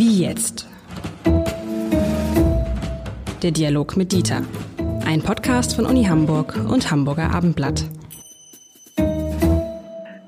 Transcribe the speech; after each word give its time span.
Wie 0.00 0.22
jetzt? 0.22 0.66
Der 3.42 3.50
Dialog 3.50 3.98
mit 3.98 4.12
Dieter. 4.12 4.42
Ein 5.04 5.20
Podcast 5.20 5.74
von 5.74 5.84
Uni 5.84 6.04
Hamburg 6.04 6.56
und 6.56 6.90
Hamburger 6.90 7.30
Abendblatt. 7.34 7.84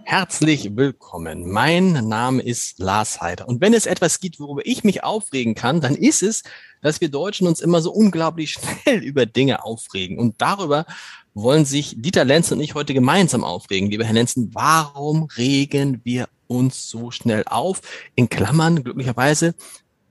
Herzlich 0.05 0.77
willkommen. 0.77 1.51
Mein 1.51 2.07
Name 2.07 2.43
ist 2.43 2.81
Lars 2.81 3.23
Heider. 3.23 3.49
Und 3.49 3.63
wenn 3.63 3.73
es 3.73 3.87
etwas 3.87 4.21
gibt, 4.21 4.41
worüber 4.41 4.61
ich 4.67 4.85
mich 4.85 5.05
aufregen 5.05 5.55
kann, 5.55 5.81
dann 5.81 5.95
ist 5.95 6.23
es, 6.23 6.43
dass 6.83 7.01
wir 7.01 7.09
Deutschen 7.09 7.47
uns 7.47 7.63
immer 7.63 7.81
so 7.81 7.93
unglaublich 7.93 8.51
schnell 8.51 8.99
über 9.03 9.25
Dinge 9.25 9.65
aufregen. 9.65 10.19
Und 10.19 10.35
darüber 10.43 10.85
wollen 11.33 11.65
sich 11.65 11.95
Dieter 11.97 12.27
Lenz 12.27 12.53
und 12.53 12.61
ich 12.61 12.75
heute 12.75 12.93
gemeinsam 12.93 13.43
aufregen. 13.43 13.89
Lieber 13.89 14.05
Herr 14.05 14.13
Lenzen, 14.13 14.51
warum 14.53 15.29
regen 15.39 16.03
wir 16.05 16.29
uns 16.53 16.89
so 16.89 17.11
schnell 17.11 17.45
auf? 17.47 17.81
In 18.15 18.29
Klammern, 18.29 18.83
glücklicherweise, 18.83 19.55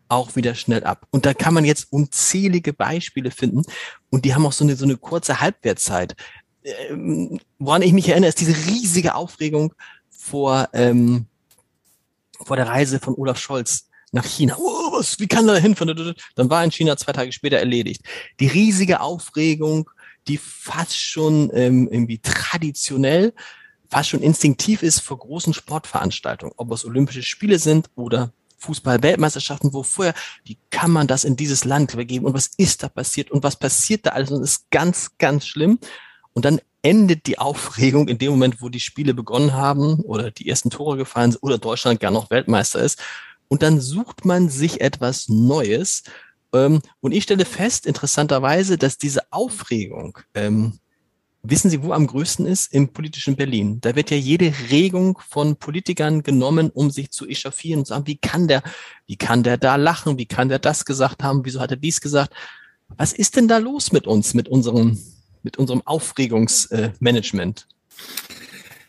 auch 0.08 0.36
wieder 0.36 0.56
schnell 0.56 0.84
ab. 0.84 1.08
Und 1.12 1.26
da 1.26 1.34
kann 1.34 1.54
man 1.54 1.66
jetzt 1.66 1.92
unzählige 1.92 2.74
Beispiele 2.74 3.32
finden. 3.32 3.64
Und 4.10 4.26
die 4.26 4.36
haben 4.36 4.46
auch 4.46 4.52
so 4.52 4.64
eine, 4.64 4.76
so 4.76 4.86
eine 4.86 4.98
kurze 4.98 5.40
Halbwertzeit. 5.40 6.16
Ähm, 6.64 7.40
woran 7.60 7.82
ich 7.82 7.94
mich 7.94 8.10
erinnere, 8.10 8.30
ist 8.30 8.42
diese 8.42 8.56
riesige 8.68 9.16
Aufregung 9.16 9.74
vor, 10.10 10.70
ähm, 10.74 11.26
vor 12.44 12.58
der 12.58 12.68
Reise 12.68 13.00
von 13.00 13.16
Olaf 13.16 13.40
Scholz 13.40 13.88
nach 14.12 14.26
China. 14.26 14.58
Oh, 14.60 14.92
was, 14.92 15.20
wie 15.20 15.28
kann 15.28 15.48
er 15.48 15.56
da 15.56 15.62
hinfahren? 15.62 16.14
Dann 16.36 16.50
war 16.50 16.64
in 16.64 16.72
China 16.72 16.98
zwei 16.98 17.14
Tage 17.14 17.32
später 17.32 17.58
erledigt. 17.58 18.02
Die 18.40 18.48
riesige 18.48 19.00
Aufregung 19.00 19.90
die 20.28 20.38
fast 20.38 20.98
schon 20.98 21.52
ähm, 21.54 21.88
irgendwie 21.92 22.20
traditionell, 22.20 23.34
fast 23.92 24.10
schon 24.10 24.22
instinktiv 24.22 24.84
ist 24.84 25.02
vor 25.02 25.20
großen 25.20 25.54
Sportveranstaltungen, 25.54 26.54
ob 26.58 26.72
es 26.72 26.86
Olympische 26.86 27.24
Spiele 27.24 27.60
sind 27.60 27.90
oder 27.96 28.32
Fußball-Weltmeisterschaften, 28.58 29.74
wo 29.74 29.84
vorher, 29.84 30.14
wie 30.46 30.58
kann 30.70 30.92
man 30.92 31.08
das 31.08 31.24
in 31.24 31.36
dieses 31.36 31.66
Land 31.66 31.94
übergeben 31.94 32.26
und 32.26 32.34
was 32.34 32.52
ist 32.58 32.84
da 32.84 32.90
passiert 32.90 33.32
und 33.32 33.44
was 33.44 33.58
passiert 33.58 34.06
da 34.06 34.12
alles 34.12 34.32
und 34.32 34.42
das 34.42 34.52
ist 34.52 34.72
ganz, 34.72 35.12
ganz 35.18 35.46
schlimm. 35.46 35.80
Und 36.34 36.46
dann 36.46 36.62
endet 36.84 37.28
die 37.28 37.38
Aufregung 37.38 38.08
in 38.08 38.18
dem 38.18 38.32
Moment, 38.32 38.62
wo 38.62 38.70
die 38.70 38.80
Spiele 38.80 39.14
begonnen 39.14 39.54
haben 39.54 40.00
oder 40.02 40.32
die 40.32 40.48
ersten 40.48 40.70
Tore 40.70 40.96
gefallen 40.98 41.34
sind 41.34 41.44
oder 41.44 41.58
Deutschland 41.58 42.00
gar 42.00 42.12
noch 42.12 42.30
Weltmeister 42.30 42.80
ist. 42.82 43.00
Und 43.50 43.62
dann 43.62 43.82
sucht 43.82 44.24
man 44.24 44.50
sich 44.50 44.80
etwas 44.80 45.28
Neues, 45.28 46.04
ähm, 46.54 46.82
und 47.00 47.12
ich 47.14 47.24
stelle 47.24 47.46
fest, 47.46 47.86
interessanterweise, 47.86 48.78
dass 48.78 48.98
diese 48.98 49.32
Aufregung, 49.32 50.18
ähm, 50.34 50.80
wissen 51.44 51.70
Sie, 51.70 51.82
wo 51.84 51.92
am 51.94 52.08
größten 52.08 52.46
ist? 52.46 52.74
Im 52.74 52.90
politischen 52.90 53.36
Berlin. 53.36 53.82
Da 53.82 53.96
wird 53.96 54.12
ja 54.12 54.18
jede 54.18 54.54
Regung 54.70 55.20
von 55.28 55.56
Politikern 55.56 56.24
genommen, 56.24 56.70
um 56.70 56.92
sich 56.92 57.12
zu 57.12 57.28
echauffieren 57.28 57.80
und 57.80 57.86
zu 57.86 57.94
sagen, 57.94 58.08
wie 58.08 58.18
kann 58.18 58.48
der, 58.48 58.64
wie 59.08 59.18
kann 59.18 59.44
der 59.44 59.58
da 59.58 59.76
lachen? 59.76 60.18
Wie 60.18 60.26
kann 60.26 60.50
der 60.50 60.60
das 60.60 60.86
gesagt 60.86 61.24
haben? 61.24 61.46
Wieso 61.46 61.60
hat 61.60 61.72
er 61.72 61.78
dies 61.78 62.02
gesagt? 62.02 62.34
Was 62.98 63.14
ist 63.14 63.36
denn 63.36 63.48
da 63.48 63.58
los 63.58 63.92
mit 63.92 64.08
uns, 64.08 64.34
mit 64.34 64.50
unserem, 64.50 65.00
mit 65.44 65.58
unserem 65.58 65.82
Aufregungsmanagement? 65.86 67.68
Äh, 67.70 68.41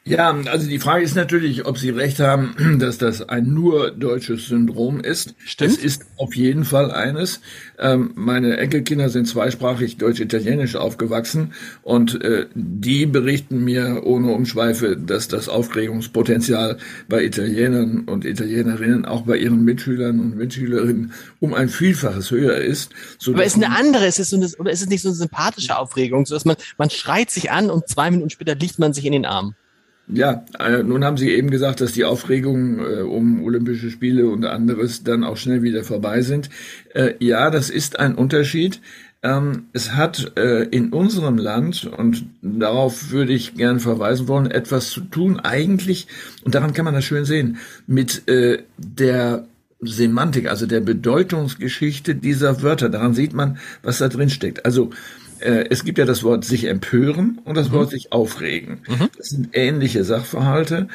ja, 0.05 0.34
also 0.47 0.69
die 0.69 0.81
Frage 0.81 1.05
ist 1.05 1.14
natürlich, 1.14 1.64
ob 1.64 1.78
Sie 1.78 1.91
recht 1.91 2.19
haben, 2.19 2.78
dass 2.81 2.98
das 2.98 3.28
ein 3.28 3.55
nur 3.55 3.92
deutsches 3.92 4.48
Syndrom 4.48 5.00
ist. 5.00 5.34
Stimmt. 5.45 5.72
Es 5.72 5.78
ist 5.78 6.03
auf 6.17 6.34
jeden 6.34 6.64
Fall 6.64 6.91
eines. 6.91 7.41
Ähm, 7.78 8.11
meine 8.17 8.56
Enkelkinder 8.56 9.11
sind 9.11 9.28
zweisprachig 9.28 9.98
deutsch-italienisch 9.98 10.75
aufgewachsen 10.75 11.53
und 11.83 12.20
äh, 12.20 12.47
die 12.55 13.06
berichten 13.06 13.62
mir 13.62 14.03
ohne 14.05 14.33
Umschweife, 14.33 14.97
dass 14.97 15.28
das 15.28 15.48
Aufregungspotenzial 15.48 16.78
bei 17.08 17.23
Italienern 17.25 18.00
und 18.00 18.25
Italienerinnen 18.25 19.05
auch 19.05 19.23
bei 19.23 19.36
ihren 19.36 19.64
Mitschülern 19.64 20.19
und 20.19 20.36
Mitschülerinnen 20.36 21.12
um 21.39 21.55
ein 21.55 21.69
Vielfaches 21.69 22.33
höher 22.33 22.56
ist. 22.56 22.91
Aber 23.25 23.45
ist 23.45 23.55
eine 23.55 23.70
andere, 23.70 24.06
ist 24.06 24.19
es 24.19 24.30
so 24.30 24.36
eine, 24.36 24.48
oder 24.58 24.73
ist 24.73 24.83
es 24.83 24.89
nicht 24.89 25.03
so 25.03 25.11
eine 25.11 25.17
sympathische 25.17 25.79
Aufregung, 25.79 26.27
so 26.27 26.35
dass 26.35 26.45
man, 26.45 26.57
man 26.77 26.91
schreit 26.91 27.30
sich 27.30 27.52
an 27.52 27.70
und 27.70 27.86
zwei 27.86 28.11
Minuten 28.11 28.30
später 28.30 28.57
liegt 28.57 28.80
man 28.80 28.92
sich 28.92 29.05
in 29.05 29.12
den 29.12 29.27
Arm? 29.27 29.55
Ja, 30.08 30.45
äh, 30.58 30.83
nun 30.83 31.05
haben 31.05 31.17
Sie 31.17 31.30
eben 31.30 31.51
gesagt, 31.51 31.80
dass 31.80 31.92
die 31.92 32.05
Aufregung 32.05 32.80
äh, 32.80 33.01
um 33.02 33.42
Olympische 33.45 33.90
Spiele 33.90 34.29
und 34.29 34.45
anderes 34.45 35.05
dann 35.05 35.24
auch 35.24 35.36
schnell 35.36 35.63
wieder 35.63 35.85
vorbei 35.85 36.23
sind. 36.23 36.51
Äh, 36.92 37.14
ja, 37.20 37.51
das 37.51 37.70
ist 37.70 37.98
ein 37.98 38.14
Unterschied. 38.14 38.80
Ähm, 39.23 39.67
es 39.73 39.95
hat 39.95 40.33
äh, 40.36 40.64
in 40.64 40.92
unserem 40.92 41.39
Land, 41.39 41.85
und 41.85 42.27
darauf 42.42 43.12
würde 43.12 43.33
ich 43.33 43.55
gern 43.55 43.79
verweisen 43.79 44.27
wollen, 44.27 44.51
etwas 44.51 44.91
zu 44.91 45.01
tun, 45.02 45.39
eigentlich, 45.39 46.08
und 46.45 46.57
daran 46.57 46.73
kann 46.73 46.85
man 46.85 46.95
das 46.95 47.05
schön 47.05 47.24
sehen, 47.24 47.58
mit 47.86 48.29
äh, 48.29 48.64
der 48.77 49.46
Semantik, 49.80 50.48
also 50.48 50.67
der 50.67 50.80
Bedeutungsgeschichte 50.80 52.14
dieser 52.14 52.62
Wörter. 52.62 52.89
Daran 52.89 53.14
sieht 53.14 53.33
man, 53.33 53.58
was 53.83 53.98
da 53.98 54.08
drin 54.08 54.30
steckt. 54.30 54.64
Also 54.64 54.91
äh, 55.42 55.67
es 55.70 55.85
gibt 55.85 55.98
ja 55.98 56.05
das 56.05 56.23
Wort 56.23 56.45
sich 56.45 56.64
empören 56.64 57.41
und 57.45 57.57
das 57.57 57.69
mhm. 57.69 57.75
Wort 57.75 57.91
sich 57.91 58.13
aufregen. 58.13 58.80
Mhm. 58.89 59.08
Das 59.17 59.29
sind 59.29 59.51
ähnliche 59.53 60.05
Sachverhalte. 60.05 60.89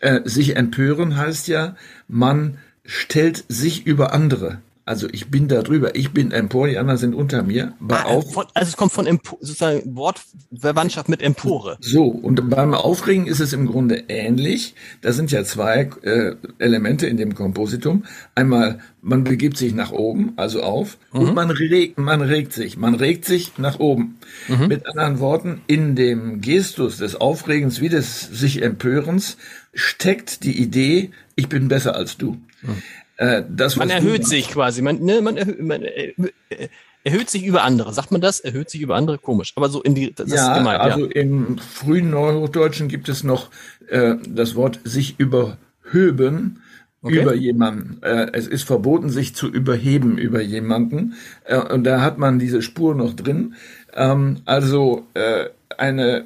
Äh, 0.00 0.20
sich 0.24 0.56
empören 0.56 1.16
heißt 1.16 1.48
ja, 1.48 1.76
man 2.08 2.58
stellt 2.84 3.44
sich 3.48 3.86
über 3.86 4.12
andere. 4.12 4.60
Also 4.86 5.08
ich 5.10 5.30
bin 5.30 5.48
da 5.48 5.62
drüber, 5.62 5.96
ich 5.96 6.12
bin 6.12 6.30
empor, 6.30 6.68
die 6.68 6.76
anderen 6.76 6.98
sind 6.98 7.14
unter 7.14 7.42
mir. 7.42 7.72
Ah, 7.88 8.02
auf, 8.04 8.36
also 8.36 8.68
es 8.68 8.76
kommt 8.76 8.92
von 8.92 9.06
Empo, 9.06 9.38
sozusagen 9.40 9.96
Wortverwandtschaft 9.96 11.08
mit 11.08 11.22
Empore. 11.22 11.78
So, 11.80 12.04
und 12.04 12.50
beim 12.50 12.74
Aufregen 12.74 13.26
ist 13.26 13.40
es 13.40 13.54
im 13.54 13.66
Grunde 13.66 14.04
ähnlich. 14.08 14.74
Da 15.00 15.12
sind 15.12 15.32
ja 15.32 15.42
zwei 15.44 15.88
äh, 16.02 16.34
Elemente 16.58 17.06
in 17.06 17.16
dem 17.16 17.34
Kompositum. 17.34 18.04
Einmal, 18.34 18.80
man 19.00 19.24
begibt 19.24 19.56
sich 19.56 19.74
nach 19.74 19.90
oben, 19.90 20.34
also 20.36 20.62
auf, 20.62 20.98
mhm. 21.12 21.20
und 21.20 21.34
man 21.34 21.50
regt, 21.50 21.96
man 21.96 22.20
regt 22.20 22.52
sich, 22.52 22.76
man 22.76 22.94
regt 22.94 23.24
sich 23.24 23.56
nach 23.56 23.78
oben. 23.78 24.18
Mhm. 24.48 24.68
Mit 24.68 24.86
anderen 24.86 25.18
Worten, 25.18 25.62
in 25.66 25.96
dem 25.96 26.42
Gestus 26.42 26.98
des 26.98 27.16
Aufregens 27.16 27.80
wie 27.80 27.88
des 27.88 28.20
sich 28.20 28.60
Empörens 28.60 29.38
steckt 29.72 30.44
die 30.44 30.60
Idee, 30.60 31.10
ich 31.36 31.48
bin 31.48 31.68
besser 31.68 31.96
als 31.96 32.18
du. 32.18 32.32
Mhm. 32.60 32.82
Äh, 33.16 33.42
das, 33.48 33.76
man 33.76 33.90
erhöht 33.90 34.26
sich 34.26 34.48
quasi. 34.48 34.82
Man, 34.82 35.00
ne, 35.00 35.20
man, 35.20 35.36
erhöht, 35.36 35.62
man 35.62 35.82
äh, 35.82 36.14
äh, 36.48 36.68
erhöht 37.04 37.30
sich 37.30 37.44
über 37.44 37.62
andere. 37.62 37.92
Sagt 37.92 38.10
man 38.10 38.20
das? 38.20 38.40
Erhöht 38.40 38.70
sich 38.70 38.80
über 38.80 38.96
andere? 38.96 39.18
Komisch. 39.18 39.52
Aber 39.56 39.68
so 39.68 39.82
in 39.82 39.94
die. 39.94 40.12
Das 40.12 40.30
ja, 40.30 40.52
ist 40.52 40.58
gemeint, 40.58 40.80
also 40.80 41.06
ja. 41.06 41.12
im 41.12 41.58
frühen 41.58 42.10
Neuhochdeutschen 42.10 42.88
gibt 42.88 43.08
es 43.08 43.22
noch 43.22 43.50
äh, 43.88 44.16
das 44.28 44.54
Wort 44.54 44.80
sich 44.84 45.18
überhöben. 45.18 46.60
Okay. 47.02 47.20
über 47.20 47.34
jemanden. 47.34 48.02
Äh, 48.02 48.28
es 48.32 48.46
ist 48.46 48.62
verboten, 48.62 49.10
sich 49.10 49.34
zu 49.34 49.46
überheben 49.48 50.16
über 50.16 50.40
jemanden. 50.40 51.12
Äh, 51.44 51.58
und 51.58 51.84
da 51.84 52.00
hat 52.00 52.16
man 52.16 52.38
diese 52.38 52.62
Spur 52.62 52.94
noch 52.94 53.12
drin. 53.12 53.56
Ähm, 53.92 54.38
also 54.46 55.06
äh, 55.12 55.50
eine, 55.76 56.24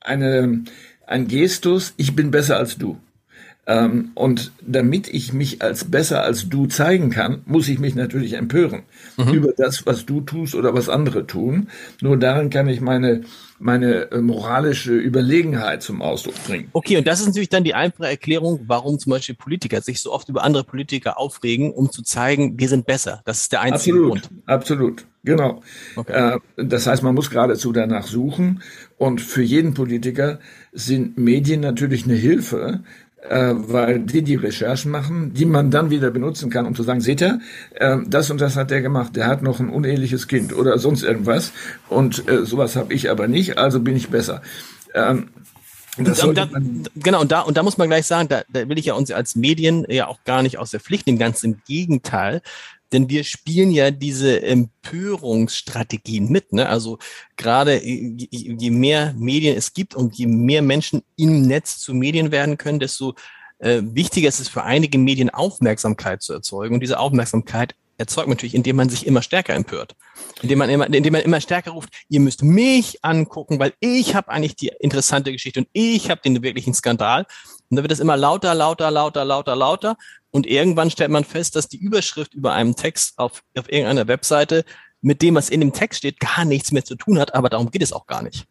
eine, 0.00 0.64
ein 1.06 1.28
Gestus, 1.28 1.94
ich 1.96 2.14
bin 2.14 2.30
besser 2.30 2.58
als 2.58 2.76
du. 2.76 2.98
Ähm, 3.68 4.12
und 4.14 4.50
damit 4.62 5.08
ich 5.08 5.34
mich 5.34 5.60
als 5.60 5.84
besser 5.84 6.22
als 6.22 6.48
du 6.48 6.66
zeigen 6.66 7.10
kann, 7.10 7.42
muss 7.44 7.68
ich 7.68 7.78
mich 7.78 7.94
natürlich 7.94 8.32
empören 8.32 8.84
mhm. 9.18 9.34
über 9.34 9.52
das, 9.52 9.84
was 9.84 10.06
du 10.06 10.22
tust 10.22 10.54
oder 10.54 10.72
was 10.72 10.88
andere 10.88 11.26
tun. 11.26 11.68
Nur 12.00 12.16
darin 12.16 12.48
kann 12.48 12.66
ich 12.68 12.80
meine 12.80 13.24
meine 13.58 14.10
äh, 14.12 14.20
moralische 14.20 14.94
Überlegenheit 14.94 15.82
zum 15.82 16.00
Ausdruck 16.00 16.34
bringen. 16.46 16.68
Okay, 16.72 16.96
und 16.96 17.06
das 17.06 17.20
ist 17.20 17.26
natürlich 17.26 17.48
dann 17.48 17.64
die 17.64 17.74
einfache 17.74 18.08
Erklärung, 18.08 18.60
warum 18.66 18.98
zum 18.98 19.10
Beispiel 19.10 19.34
Politiker 19.34 19.80
sich 19.82 20.00
so 20.00 20.12
oft 20.12 20.28
über 20.28 20.44
andere 20.44 20.64
Politiker 20.64 21.18
aufregen, 21.18 21.72
um 21.72 21.90
zu 21.90 22.02
zeigen, 22.02 22.58
wir 22.58 22.68
sind 22.68 22.86
besser. 22.86 23.20
Das 23.24 23.40
ist 23.40 23.52
der 23.52 23.62
einzige 23.62 23.96
absolut, 23.98 24.10
Grund. 24.10 24.30
Absolut, 24.46 25.04
genau. 25.24 25.62
Okay. 25.96 26.36
Äh, 26.56 26.64
das 26.64 26.86
heißt, 26.86 27.02
man 27.02 27.14
muss 27.14 27.30
geradezu 27.30 27.72
danach 27.72 28.06
suchen. 28.06 28.62
Und 28.96 29.20
für 29.20 29.42
jeden 29.42 29.74
Politiker 29.74 30.38
sind 30.72 31.18
Medien 31.18 31.60
natürlich 31.60 32.04
eine 32.04 32.14
Hilfe, 32.14 32.84
äh, 33.22 33.52
weil 33.54 34.00
die 34.00 34.22
die 34.22 34.36
Recherchen 34.36 34.90
machen, 34.90 35.32
die 35.34 35.44
man 35.44 35.70
dann 35.70 35.90
wieder 35.90 36.10
benutzen 36.10 36.50
kann, 36.50 36.66
um 36.66 36.74
zu 36.74 36.82
sagen, 36.82 37.00
seht 37.00 37.20
ihr, 37.20 37.40
äh, 37.74 37.96
das 38.06 38.30
und 38.30 38.40
das 38.40 38.56
hat 38.56 38.70
der 38.70 38.82
gemacht, 38.82 39.16
der 39.16 39.26
hat 39.26 39.42
noch 39.42 39.60
ein 39.60 39.68
uneheliches 39.68 40.28
Kind 40.28 40.54
oder 40.54 40.78
sonst 40.78 41.02
irgendwas 41.02 41.52
und 41.88 42.28
äh, 42.28 42.44
sowas 42.44 42.76
habe 42.76 42.94
ich 42.94 43.10
aber 43.10 43.28
nicht, 43.28 43.58
also 43.58 43.80
bin 43.80 43.96
ich 43.96 44.08
besser. 44.08 44.42
Ähm, 44.94 45.28
und, 45.98 46.22
und 46.22 46.34
da, 46.36 46.48
genau, 46.94 47.20
und 47.20 47.32
da, 47.32 47.40
und 47.40 47.56
da 47.56 47.62
muss 47.64 47.76
man 47.76 47.88
gleich 47.88 48.06
sagen, 48.06 48.28
da, 48.28 48.42
da 48.48 48.68
will 48.68 48.78
ich 48.78 48.86
ja 48.86 48.94
uns 48.94 49.10
als 49.10 49.34
Medien 49.34 49.84
ja 49.88 50.06
auch 50.06 50.22
gar 50.24 50.42
nicht 50.42 50.58
aus 50.58 50.70
der 50.70 50.78
Pflicht 50.78 51.06
nehmen, 51.06 51.18
ganz 51.18 51.42
im 51.42 51.60
Gegenteil. 51.66 52.40
Denn 52.92 53.08
wir 53.08 53.24
spielen 53.24 53.70
ja 53.70 53.90
diese 53.90 54.42
Empörungsstrategien 54.42 56.30
mit. 56.30 56.52
Ne? 56.52 56.68
Also 56.68 56.98
gerade 57.36 57.82
je, 57.84 58.28
je 58.30 58.70
mehr 58.70 59.14
Medien 59.16 59.56
es 59.56 59.72
gibt 59.72 59.94
und 59.94 60.16
je 60.16 60.26
mehr 60.26 60.62
Menschen 60.62 61.02
im 61.16 61.42
Netz 61.42 61.78
zu 61.78 61.94
Medien 61.94 62.30
werden 62.30 62.56
können, 62.56 62.80
desto 62.80 63.14
äh, 63.58 63.82
wichtiger 63.82 64.28
ist 64.28 64.40
es 64.40 64.48
für 64.48 64.62
einige 64.62 64.98
Medien 64.98 65.30
Aufmerksamkeit 65.30 66.22
zu 66.22 66.32
erzeugen. 66.32 66.74
Und 66.74 66.80
diese 66.80 66.98
Aufmerksamkeit 66.98 67.74
erzeugt 67.98 68.28
natürlich, 68.28 68.54
indem 68.54 68.76
man 68.76 68.88
sich 68.88 69.06
immer 69.06 69.22
stärker 69.22 69.54
empört. 69.54 69.96
Indem 70.40 70.60
man 70.60 70.70
immer, 70.70 70.86
indem 70.86 71.12
man 71.12 71.22
immer 71.22 71.40
stärker 71.40 71.72
ruft, 71.72 71.90
ihr 72.08 72.20
müsst 72.20 72.42
mich 72.42 73.04
angucken, 73.04 73.58
weil 73.58 73.74
ich 73.80 74.14
habe 74.14 74.28
eigentlich 74.28 74.54
die 74.54 74.70
interessante 74.78 75.32
Geschichte 75.32 75.60
und 75.60 75.68
ich 75.72 76.08
habe 76.08 76.20
den 76.24 76.42
wirklichen 76.42 76.74
Skandal. 76.74 77.26
Und 77.68 77.76
dann 77.76 77.82
wird 77.82 77.92
es 77.92 78.00
immer 78.00 78.16
lauter, 78.16 78.54
lauter, 78.54 78.90
lauter, 78.90 79.24
lauter, 79.24 79.56
lauter. 79.56 79.96
Und 80.30 80.46
irgendwann 80.46 80.90
stellt 80.90 81.10
man 81.10 81.24
fest, 81.24 81.56
dass 81.56 81.68
die 81.68 81.78
Überschrift 81.78 82.34
über 82.34 82.52
einem 82.52 82.76
Text 82.76 83.18
auf, 83.18 83.42
auf 83.56 83.70
irgendeiner 83.70 84.08
Webseite 84.08 84.64
mit 85.00 85.22
dem, 85.22 85.34
was 85.34 85.48
in 85.48 85.60
dem 85.60 85.72
Text 85.72 85.98
steht, 85.98 86.20
gar 86.20 86.44
nichts 86.44 86.72
mehr 86.72 86.84
zu 86.84 86.96
tun 86.96 87.18
hat. 87.18 87.34
Aber 87.34 87.48
darum 87.48 87.70
geht 87.70 87.82
es 87.82 87.92
auch 87.92 88.06
gar 88.06 88.22
nicht. 88.22 88.46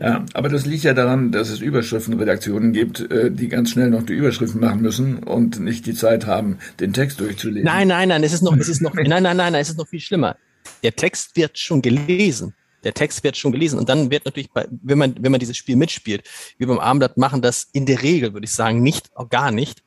Ja, 0.00 0.24
aber 0.34 0.48
das 0.48 0.66
liegt 0.66 0.82
ja 0.82 0.92
daran, 0.92 1.30
dass 1.30 1.50
es 1.50 1.60
Überschriftenredaktionen 1.60 2.72
gibt, 2.72 3.00
äh, 3.12 3.30
die 3.30 3.48
ganz 3.48 3.70
schnell 3.70 3.90
noch 3.90 4.02
die 4.02 4.14
Überschriften 4.14 4.60
machen 4.60 4.80
müssen 4.80 5.22
und 5.22 5.60
nicht 5.60 5.86
die 5.86 5.94
Zeit 5.94 6.26
haben, 6.26 6.58
den 6.80 6.92
Text 6.92 7.20
durchzulesen. 7.20 7.64
Nein, 7.64 7.88
nein, 7.88 8.08
nein, 8.08 8.24
es 8.24 8.32
ist 8.32 8.42
noch, 8.42 8.56
es 8.56 8.68
ist 8.68 8.82
noch, 8.82 8.92
nein, 8.94 9.06
nein, 9.06 9.22
nein, 9.22 9.36
nein, 9.36 9.54
es 9.54 9.68
ist 9.68 9.78
noch 9.78 9.86
viel 9.86 10.00
schlimmer. 10.00 10.36
Der 10.82 10.96
Text 10.96 11.36
wird 11.36 11.58
schon 11.58 11.80
gelesen. 11.80 12.54
Der 12.82 12.92
Text 12.92 13.22
wird 13.22 13.36
schon 13.36 13.52
gelesen 13.52 13.78
und 13.78 13.88
dann 13.88 14.10
wird 14.10 14.24
natürlich, 14.24 14.50
bei, 14.50 14.66
wenn 14.82 14.98
man, 14.98 15.14
wenn 15.20 15.30
man 15.30 15.38
dieses 15.38 15.56
Spiel 15.56 15.76
mitspielt, 15.76 16.28
wie 16.58 16.66
beim 16.66 16.80
Abendblatt 16.80 17.16
machen 17.16 17.40
das 17.40 17.68
in 17.72 17.86
der 17.86 18.02
Regel, 18.02 18.34
würde 18.34 18.44
ich 18.44 18.52
sagen, 18.52 18.82
nicht, 18.82 19.16
auch 19.16 19.28
gar 19.28 19.52
nicht. 19.52 19.84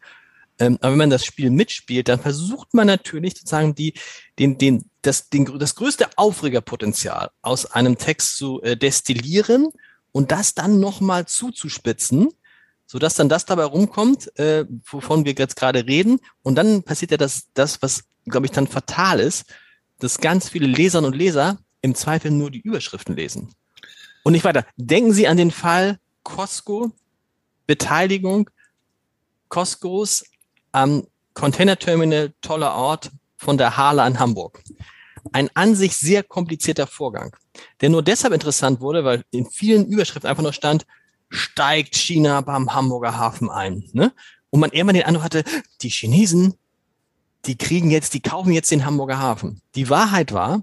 Ähm, 0.59 0.77
aber 0.81 0.91
wenn 0.91 0.97
man 0.97 1.09
das 1.09 1.25
Spiel 1.25 1.51
mitspielt, 1.51 2.07
dann 2.07 2.19
versucht 2.19 2.73
man 2.73 2.87
natürlich 2.87 3.33
sozusagen 3.33 3.75
die, 3.75 3.93
den, 4.39 4.57
den, 4.57 4.89
das, 5.01 5.29
den, 5.29 5.45
das 5.59 5.75
größte 5.75 6.07
Aufregerpotenzial 6.15 7.29
aus 7.41 7.65
einem 7.65 7.97
Text 7.97 8.37
zu 8.37 8.61
äh, 8.61 8.75
destillieren 8.75 9.69
und 10.11 10.31
das 10.31 10.55
dann 10.55 10.79
nochmal 10.79 11.27
zuzuspitzen, 11.27 12.29
so 12.85 12.99
dass 12.99 13.15
dann 13.15 13.29
das 13.29 13.45
dabei 13.45 13.65
rumkommt, 13.65 14.37
äh, 14.39 14.65
wovon 14.85 15.25
wir 15.25 15.33
jetzt 15.33 15.55
gerade 15.55 15.85
reden. 15.85 16.19
Und 16.41 16.55
dann 16.55 16.83
passiert 16.83 17.11
ja 17.11 17.17
das, 17.17 17.47
das 17.53 17.81
was, 17.81 18.05
glaube 18.25 18.47
ich, 18.47 18.51
dann 18.51 18.67
fatal 18.67 19.19
ist, 19.19 19.45
dass 19.99 20.19
ganz 20.19 20.49
viele 20.49 20.67
Leserinnen 20.67 21.11
und 21.11 21.17
Leser 21.17 21.59
im 21.81 21.95
Zweifel 21.95 22.31
nur 22.31 22.49
die 22.49 22.61
Überschriften 22.61 23.15
lesen. 23.15 23.53
Und 24.23 24.33
nicht 24.33 24.45
weiter. 24.45 24.65
Denken 24.75 25.13
Sie 25.13 25.27
an 25.27 25.37
den 25.37 25.51
Fall 25.51 25.99
Costco, 26.23 26.91
Beteiligung 27.65 28.49
Costcos 29.49 30.25
am 30.77 31.07
Container 31.33 31.77
Terminal, 31.77 32.33
toller 32.41 32.75
Ort 32.75 33.11
von 33.37 33.57
der 33.57 33.77
Hahle 33.77 34.03
an 34.03 34.19
Hamburg 34.19 34.63
ein 35.33 35.49
an 35.53 35.75
sich 35.75 35.95
sehr 35.95 36.23
komplizierter 36.23 36.87
Vorgang, 36.87 37.35
der 37.81 37.89
nur 37.89 38.03
deshalb 38.03 38.33
interessant 38.33 38.79
wurde, 38.81 39.03
weil 39.03 39.23
in 39.31 39.45
vielen 39.45 39.87
Überschriften 39.87 40.29
einfach 40.29 40.43
nur 40.43 40.53
stand, 40.53 40.85
steigt 41.29 41.95
China 41.95 42.41
beim 42.41 42.73
Hamburger 42.73 43.17
Hafen 43.17 43.49
ein. 43.49 43.83
Ne? 43.93 44.13
Und 44.49 44.59
man 44.59 44.71
irgendwann 44.71 44.95
den 44.95 45.03
Eindruck 45.03 45.23
hatte, 45.23 45.43
die 45.81 45.89
Chinesen, 45.89 46.53
die 47.45 47.57
kriegen 47.57 47.91
jetzt, 47.91 48.13
die 48.13 48.21
kaufen 48.21 48.51
jetzt 48.51 48.71
den 48.71 48.85
Hamburger 48.85 49.19
Hafen. 49.19 49.61
Die 49.75 49.89
Wahrheit 49.89 50.31
war, 50.31 50.61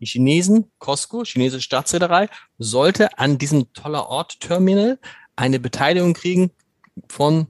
die 0.00 0.06
Chinesen, 0.06 0.70
Costco, 0.78 1.24
chinesische 1.24 1.62
Staatsreederei, 1.62 2.28
sollte 2.58 3.18
an 3.18 3.38
diesem 3.38 3.72
toller 3.72 4.08
Ort 4.08 4.40
Terminal 4.40 4.98
eine 5.36 5.58
Beteiligung 5.58 6.14
kriegen 6.14 6.50
von 7.08 7.48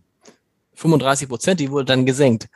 35 0.76 1.28
Prozent, 1.28 1.60
die 1.60 1.70
wurde 1.70 1.86
dann 1.86 2.06
gesenkt. 2.06 2.48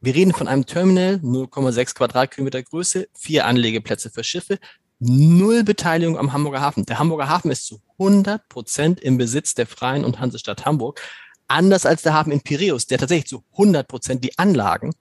Wir 0.00 0.14
reden 0.14 0.32
von 0.32 0.48
einem 0.48 0.64
Terminal, 0.64 1.20
0,6 1.22 1.94
Quadratkilometer 1.94 2.62
Größe, 2.62 3.08
vier 3.12 3.44
Anlegeplätze 3.44 4.08
für 4.08 4.24
Schiffe, 4.24 4.58
null 4.98 5.64
Beteiligung 5.64 6.18
am 6.18 6.32
Hamburger 6.32 6.60
Hafen. 6.60 6.86
Der 6.86 6.98
Hamburger 6.98 7.28
Hafen 7.28 7.50
ist 7.50 7.66
zu 7.66 7.80
100 7.98 8.48
Prozent 8.48 9.00
im 9.00 9.18
Besitz 9.18 9.54
der 9.54 9.66
Freien 9.66 10.04
und 10.04 10.20
Hansestadt 10.20 10.64
Hamburg. 10.64 11.00
Anders 11.48 11.84
als 11.84 12.02
der 12.02 12.14
Hafen 12.14 12.32
in 12.32 12.40
Piräus, 12.40 12.86
der 12.86 12.98
tatsächlich 12.98 13.26
zu 13.26 13.44
100 13.52 13.88
Prozent 13.88 14.24
die 14.24 14.38
Anlagen. 14.38 14.94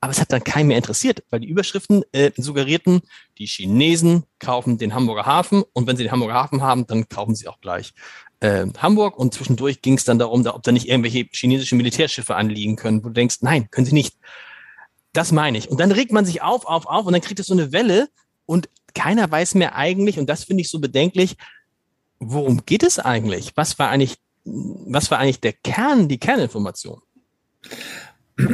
Aber 0.00 0.12
es 0.12 0.20
hat 0.20 0.32
dann 0.32 0.42
keinen 0.42 0.68
mehr 0.68 0.78
interessiert, 0.78 1.22
weil 1.28 1.40
die 1.40 1.48
Überschriften 1.48 2.04
äh, 2.12 2.32
suggerierten, 2.36 3.02
die 3.36 3.46
Chinesen 3.46 4.24
kaufen 4.38 4.78
den 4.78 4.94
Hamburger 4.94 5.26
Hafen 5.26 5.62
und 5.74 5.86
wenn 5.86 5.96
sie 5.96 6.04
den 6.04 6.12
Hamburger 6.12 6.34
Hafen 6.34 6.62
haben, 6.62 6.86
dann 6.86 7.08
kaufen 7.08 7.34
sie 7.34 7.48
auch 7.48 7.60
gleich 7.60 7.92
äh, 8.40 8.66
Hamburg 8.78 9.18
und 9.18 9.34
zwischendurch 9.34 9.82
ging 9.82 9.94
es 9.94 10.04
dann 10.04 10.18
darum, 10.18 10.46
ob 10.46 10.62
da 10.62 10.72
nicht 10.72 10.88
irgendwelche 10.88 11.26
chinesische 11.30 11.76
Militärschiffe 11.76 12.34
anliegen 12.34 12.76
können, 12.76 13.04
wo 13.04 13.08
du 13.08 13.14
denkst, 13.14 13.38
nein, 13.40 13.68
können 13.70 13.86
sie 13.86 13.94
nicht. 13.94 14.16
Das 15.12 15.32
meine 15.32 15.58
ich. 15.58 15.70
Und 15.70 15.80
dann 15.80 15.92
regt 15.92 16.12
man 16.12 16.24
sich 16.24 16.42
auf, 16.42 16.66
auf, 16.66 16.86
auf 16.86 17.06
und 17.06 17.12
dann 17.12 17.22
kriegt 17.22 17.40
es 17.40 17.46
so 17.46 17.54
eine 17.54 17.72
Welle 17.72 18.08
und 18.46 18.68
keiner 18.94 19.30
weiß 19.30 19.54
mehr 19.54 19.76
eigentlich, 19.76 20.18
und 20.18 20.28
das 20.28 20.44
finde 20.44 20.62
ich 20.62 20.70
so 20.70 20.80
bedenklich, 20.80 21.36
worum 22.18 22.64
geht 22.66 22.82
es 22.82 22.98
eigentlich? 22.98 23.52
Was 23.56 23.78
war 23.78 23.88
eigentlich, 23.88 24.16
was 24.44 25.10
war 25.10 25.18
eigentlich 25.18 25.40
der 25.40 25.52
Kern, 25.52 26.08
die 26.08 26.18
Kerninformation? 26.18 27.00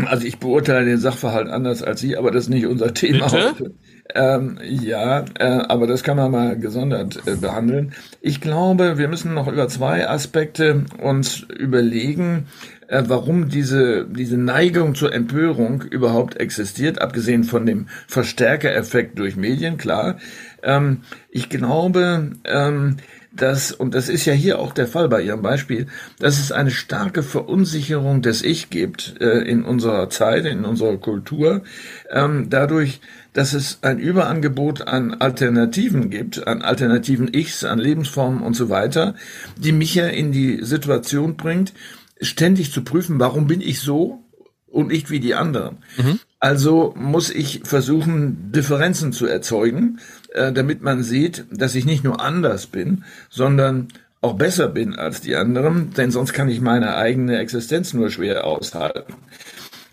Also 0.06 0.26
ich 0.26 0.38
beurteile 0.38 0.84
den 0.84 0.98
Sachverhalt 0.98 1.48
anders 1.48 1.82
als 1.82 2.00
Sie, 2.00 2.16
aber 2.16 2.32
das 2.32 2.44
ist 2.44 2.50
nicht 2.50 2.66
unser 2.66 2.92
Thema 2.92 3.26
Bitte? 3.26 3.50
heute. 3.50 3.74
Ähm, 4.14 4.58
ja, 4.62 5.24
äh, 5.38 5.44
aber 5.44 5.86
das 5.86 6.02
kann 6.02 6.16
man 6.16 6.30
mal 6.30 6.58
gesondert 6.58 7.26
äh, 7.26 7.34
behandeln. 7.34 7.92
Ich 8.20 8.40
glaube, 8.40 8.98
wir 8.98 9.08
müssen 9.08 9.34
noch 9.34 9.48
über 9.48 9.68
zwei 9.68 10.08
Aspekte 10.08 10.84
uns 11.02 11.40
überlegen, 11.40 12.46
äh, 12.88 13.02
warum 13.06 13.48
diese, 13.48 14.06
diese 14.06 14.36
Neigung 14.38 14.94
zur 14.94 15.12
Empörung 15.12 15.82
überhaupt 15.82 16.36
existiert, 16.36 17.00
abgesehen 17.00 17.44
von 17.44 17.66
dem 17.66 17.88
Verstärkereffekt 18.06 19.18
durch 19.18 19.36
Medien, 19.36 19.76
klar. 19.76 20.18
Ähm, 20.62 21.02
ich 21.30 21.48
glaube, 21.48 22.32
ähm, 22.44 22.96
dass, 23.36 23.72
und 23.72 23.94
das 23.94 24.08
ist 24.08 24.24
ja 24.24 24.32
hier 24.32 24.58
auch 24.58 24.72
der 24.72 24.86
Fall 24.86 25.08
bei 25.08 25.22
Ihrem 25.22 25.42
Beispiel, 25.42 25.86
dass 26.18 26.38
es 26.38 26.52
eine 26.52 26.70
starke 26.70 27.22
Verunsicherung 27.22 28.22
des 28.22 28.42
Ich 28.42 28.70
gibt 28.70 29.20
äh, 29.20 29.40
in 29.40 29.64
unserer 29.64 30.10
Zeit, 30.10 30.44
in 30.44 30.64
unserer 30.64 30.96
Kultur, 30.96 31.62
ähm, 32.10 32.48
dadurch, 32.50 33.00
dass 33.32 33.52
es 33.52 33.78
ein 33.82 33.98
Überangebot 33.98 34.88
an 34.88 35.14
Alternativen 35.14 36.10
gibt, 36.10 36.46
an 36.46 36.62
alternativen 36.62 37.32
Ichs, 37.32 37.64
an 37.64 37.78
Lebensformen 37.78 38.42
und 38.42 38.54
so 38.54 38.68
weiter, 38.68 39.14
die 39.56 39.72
mich 39.72 39.94
ja 39.94 40.06
in 40.06 40.32
die 40.32 40.64
Situation 40.64 41.36
bringt, 41.36 41.72
ständig 42.20 42.72
zu 42.72 42.82
prüfen, 42.82 43.20
warum 43.20 43.46
bin 43.46 43.60
ich 43.60 43.80
so 43.80 44.24
und 44.66 44.88
nicht 44.88 45.10
wie 45.10 45.20
die 45.20 45.34
anderen. 45.34 45.78
Mhm. 45.96 46.20
Also 46.38 46.94
muss 46.96 47.30
ich 47.30 47.62
versuchen, 47.64 48.52
Differenzen 48.52 49.12
zu 49.12 49.26
erzeugen, 49.26 49.98
äh, 50.36 50.52
damit 50.52 50.82
man 50.82 51.02
sieht, 51.02 51.44
dass 51.50 51.74
ich 51.74 51.86
nicht 51.86 52.04
nur 52.04 52.20
anders 52.20 52.66
bin, 52.66 53.04
sondern 53.30 53.88
auch 54.20 54.34
besser 54.34 54.68
bin 54.68 54.96
als 54.96 55.20
die 55.20 55.36
anderen, 55.36 55.92
denn 55.94 56.10
sonst 56.10 56.32
kann 56.32 56.48
ich 56.48 56.60
meine 56.60 56.96
eigene 56.96 57.38
Existenz 57.38 57.92
nur 57.92 58.10
schwer 58.10 58.44
aushalten. 58.44 59.14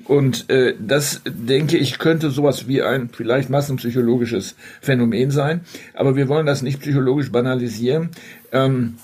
Und 0.05 0.49
äh, 0.49 0.75
das, 0.79 1.21
denke 1.25 1.77
ich, 1.77 1.97
könnte 1.97 2.29
sowas 2.29 2.67
wie 2.67 2.81
ein 2.81 3.09
vielleicht 3.09 3.49
massenpsychologisches 3.49 4.55
Phänomen 4.81 5.31
sein. 5.31 5.61
Aber 5.93 6.15
wir 6.15 6.27
wollen 6.27 6.45
das 6.45 6.61
nicht 6.61 6.81
psychologisch 6.81 7.31
banalisieren. 7.31 8.09
Ähm, 8.51 8.95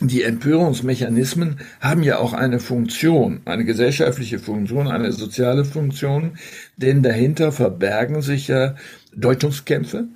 die 0.00 0.22
Empörungsmechanismen 0.22 1.60
haben 1.80 2.02
ja 2.02 2.18
auch 2.18 2.32
eine 2.32 2.58
Funktion, 2.58 3.42
eine 3.44 3.64
gesellschaftliche 3.64 4.38
Funktion, 4.38 4.88
eine 4.88 5.12
soziale 5.12 5.66
Funktion, 5.66 6.38
denn 6.78 7.02
dahinter 7.02 7.52
verbergen 7.52 8.22
sich 8.22 8.48
ja 8.48 8.76
Deutungskämpfe. 9.14 10.08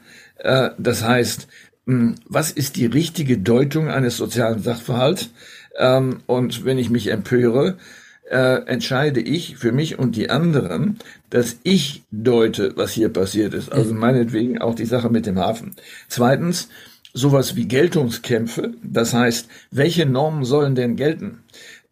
Äh, 0.45 0.71
das 0.79 1.03
heißt, 1.03 1.49
hm, 1.87 2.17
was 2.29 2.53
ist 2.53 2.77
die 2.77 2.87
richtige 2.87 3.39
Deutung 3.39 3.89
eines 3.89 4.17
sozialen 4.17 4.63
Sachverhalts? 4.63 5.31
Ähm, 5.77 6.21
und 6.27 6.65
wenn 6.65 6.79
ich 6.79 6.91
mich 6.91 7.09
empöre, 7.11 7.79
äh, 8.31 8.67
entscheide 8.67 9.21
ich 9.21 9.57
für 9.57 9.73
mich 9.73 9.99
und 9.99 10.17
die 10.17 10.31
anderen, 10.31 10.99
dass 11.31 11.57
ich 11.63 12.05
deute, 12.11 12.77
was 12.77 12.93
hier 12.93 13.09
passiert 13.09 13.55
ist. 13.55 13.73
Also 13.73 13.93
meinetwegen 13.95 14.61
auch 14.61 14.75
die 14.75 14.87
Sache 14.87 15.11
mit 15.11 15.27
dem 15.27 15.39
Hafen. 15.39 15.75
Zweitens, 16.09 16.69
sowas 17.13 17.57
wie 17.57 17.67
Geltungskämpfe. 17.67 18.75
Das 18.83 19.15
heißt, 19.15 19.49
welche 19.71 20.07
Normen 20.07 20.45
sollen 20.45 20.75
denn 20.75 20.97
gelten? 20.97 21.43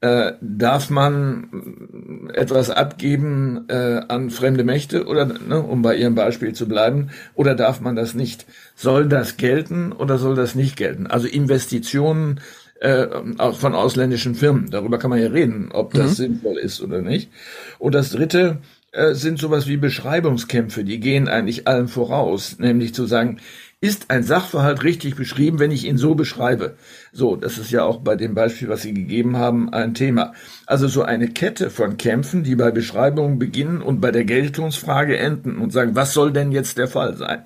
Äh, 0.02 0.32
darf 0.40 0.90
man 0.90 2.28
etwas 2.34 2.70
abgeben 2.70 3.66
äh, 3.68 4.00
an 4.08 4.30
fremde 4.30 4.64
Mächte 4.64 5.06
oder, 5.06 5.26
ne, 5.26 5.62
um 5.62 5.82
bei 5.82 5.94
Ihrem 5.94 6.16
Beispiel 6.16 6.54
zu 6.54 6.66
bleiben, 6.66 7.10
oder 7.34 7.54
darf 7.54 7.80
man 7.80 7.94
das 7.94 8.12
nicht? 8.12 8.44
Soll 8.74 9.06
das 9.08 9.36
gelten 9.36 9.92
oder 9.92 10.18
soll 10.18 10.34
das 10.34 10.56
nicht 10.56 10.76
gelten? 10.76 11.06
Also 11.06 11.28
Investitionen 11.28 12.40
äh, 12.80 13.06
von 13.52 13.76
ausländischen 13.76 14.34
Firmen, 14.34 14.70
darüber 14.70 14.98
kann 14.98 15.10
man 15.10 15.20
ja 15.20 15.28
reden, 15.28 15.70
ob 15.70 15.94
das 15.94 16.10
mhm. 16.10 16.14
sinnvoll 16.14 16.58
ist 16.58 16.82
oder 16.82 17.00
nicht. 17.00 17.30
Und 17.78 17.94
das 17.94 18.10
Dritte, 18.10 18.58
äh, 18.90 19.14
sind 19.14 19.38
sowas 19.38 19.68
wie 19.68 19.76
Beschreibungskämpfe, 19.76 20.82
die 20.84 21.00
gehen 21.00 21.26
eigentlich 21.26 21.66
allen 21.68 21.88
voraus, 21.88 22.58
nämlich 22.58 22.92
zu 22.92 23.06
sagen, 23.06 23.38
ist 23.82 24.12
ein 24.12 24.22
Sachverhalt 24.22 24.84
richtig 24.84 25.16
beschrieben, 25.16 25.58
wenn 25.58 25.72
ich 25.72 25.84
ihn 25.86 25.98
so 25.98 26.14
beschreibe? 26.14 26.76
So, 27.12 27.34
das 27.34 27.58
ist 27.58 27.72
ja 27.72 27.82
auch 27.82 27.98
bei 27.98 28.14
dem 28.14 28.32
Beispiel, 28.32 28.68
was 28.68 28.82
Sie 28.82 28.94
gegeben 28.94 29.36
haben, 29.36 29.72
ein 29.72 29.92
Thema. 29.92 30.34
Also 30.66 30.86
so 30.86 31.02
eine 31.02 31.26
Kette 31.26 31.68
von 31.68 31.96
Kämpfen, 31.96 32.44
die 32.44 32.54
bei 32.54 32.70
Beschreibungen 32.70 33.40
beginnen 33.40 33.82
und 33.82 34.00
bei 34.00 34.12
der 34.12 34.24
Geltungsfrage 34.24 35.18
enden 35.18 35.58
und 35.58 35.72
sagen, 35.72 35.96
was 35.96 36.14
soll 36.14 36.32
denn 36.32 36.52
jetzt 36.52 36.78
der 36.78 36.86
Fall 36.86 37.16
sein? 37.16 37.42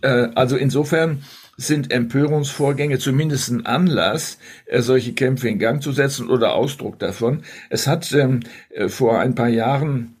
Äh, 0.00 0.28
also 0.34 0.56
insofern 0.56 1.22
sind 1.58 1.92
Empörungsvorgänge 1.92 2.98
zumindest 2.98 3.50
ein 3.50 3.66
Anlass, 3.66 4.38
äh, 4.64 4.80
solche 4.80 5.12
Kämpfe 5.12 5.48
in 5.50 5.58
Gang 5.58 5.82
zu 5.82 5.92
setzen 5.92 6.30
oder 6.30 6.54
Ausdruck 6.54 6.98
davon. 6.98 7.42
Es 7.68 7.86
hat 7.86 8.10
ähm, 8.12 8.40
äh, 8.70 8.88
vor 8.88 9.20
ein 9.20 9.34
paar 9.34 9.48
Jahren 9.48 10.15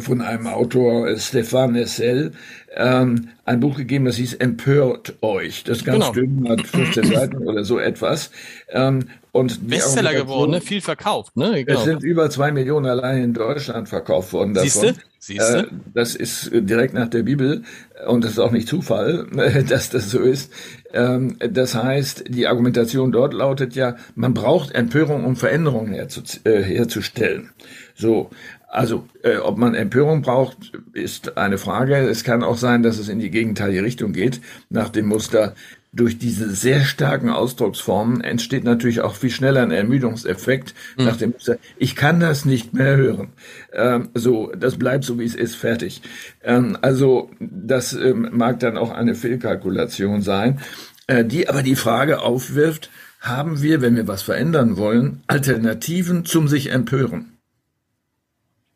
von 0.00 0.20
einem 0.20 0.46
Autor, 0.46 1.08
äh, 1.08 1.14
Stéphane 1.14 1.72
Nessel, 1.72 2.32
ähm, 2.74 3.28
ein 3.44 3.60
Buch 3.60 3.76
gegeben, 3.76 4.04
das 4.04 4.16
hieß 4.16 4.34
Empört 4.34 5.14
euch. 5.22 5.64
Das 5.64 5.84
ganz 5.84 6.12
genau. 6.12 6.12
dünn 6.12 6.48
hat 6.48 6.62
15 6.62 7.04
Seiten 7.14 7.38
oder 7.38 7.64
so 7.64 7.78
etwas. 7.78 8.30
Ähm, 8.68 9.06
und 9.32 9.68
Bestseller 9.68 10.12
geworden, 10.12 10.50
ne? 10.52 10.60
viel 10.60 10.80
verkauft. 10.80 11.36
Ne? 11.36 11.64
Genau. 11.64 11.78
Es 11.78 11.84
sind 11.84 12.02
über 12.02 12.30
zwei 12.30 12.50
Millionen 12.50 12.86
allein 12.86 13.22
in 13.22 13.32
Deutschland 13.32 13.88
verkauft 13.88 14.32
worden. 14.32 14.54
Davon. 14.54 14.68
Siehste? 14.68 14.94
Siehste? 15.18 15.58
Äh, 15.58 15.66
das 15.94 16.14
ist 16.14 16.50
direkt 16.52 16.94
nach 16.94 17.08
der 17.08 17.22
Bibel 17.22 17.62
und 18.08 18.24
das 18.24 18.32
ist 18.32 18.38
auch 18.38 18.50
nicht 18.50 18.66
Zufall, 18.66 19.26
dass 19.68 19.90
das 19.90 20.10
so 20.10 20.18
ist. 20.18 20.52
Ähm, 20.92 21.36
das 21.38 21.74
heißt, 21.74 22.24
die 22.28 22.48
Argumentation 22.48 23.12
dort 23.12 23.34
lautet 23.34 23.74
ja, 23.76 23.96
man 24.14 24.34
braucht 24.34 24.74
Empörung, 24.74 25.24
um 25.24 25.36
Veränderungen 25.36 25.92
herzu, 25.92 26.22
äh, 26.44 26.62
herzustellen. 26.62 27.50
So, 27.94 28.30
also, 28.70 29.08
äh, 29.22 29.36
ob 29.38 29.58
man 29.58 29.74
Empörung 29.74 30.22
braucht, 30.22 30.72
ist 30.92 31.36
eine 31.36 31.58
Frage. 31.58 31.96
Es 31.96 32.22
kann 32.22 32.44
auch 32.44 32.56
sein, 32.56 32.84
dass 32.84 32.98
es 32.98 33.08
in 33.08 33.18
die 33.18 33.30
gegenteilige 33.30 33.82
Richtung 33.82 34.12
geht, 34.12 34.40
nach 34.68 34.90
dem 34.90 35.06
Muster, 35.06 35.54
durch 35.92 36.18
diese 36.18 36.50
sehr 36.50 36.82
starken 36.82 37.30
Ausdrucksformen 37.30 38.20
entsteht 38.20 38.62
natürlich 38.62 39.00
auch 39.00 39.16
viel 39.16 39.30
schneller 39.30 39.62
ein 39.62 39.72
Ermüdungseffekt 39.72 40.72
mhm. 40.96 41.04
nach 41.04 41.16
dem 41.16 41.30
Muster, 41.32 41.56
ich 41.78 41.96
kann 41.96 42.20
das 42.20 42.44
nicht 42.44 42.72
mehr 42.72 42.96
hören. 42.96 43.30
Ähm, 43.72 44.10
so, 44.14 44.52
das 44.56 44.76
bleibt 44.76 45.02
so, 45.02 45.18
wie 45.18 45.24
es 45.24 45.34
ist, 45.34 45.56
fertig. 45.56 46.02
Ähm, 46.44 46.78
also, 46.80 47.30
das 47.40 47.92
ähm, 47.92 48.28
mag 48.32 48.60
dann 48.60 48.78
auch 48.78 48.92
eine 48.92 49.16
Fehlkalkulation 49.16 50.22
sein, 50.22 50.60
äh, 51.08 51.24
die 51.24 51.48
aber 51.48 51.64
die 51.64 51.76
Frage 51.76 52.20
aufwirft, 52.20 52.90
haben 53.18 53.60
wir, 53.60 53.82
wenn 53.82 53.96
wir 53.96 54.06
was 54.06 54.22
verändern 54.22 54.76
wollen, 54.76 55.22
Alternativen 55.26 56.24
zum 56.24 56.46
sich 56.46 56.70
empören? 56.70 57.39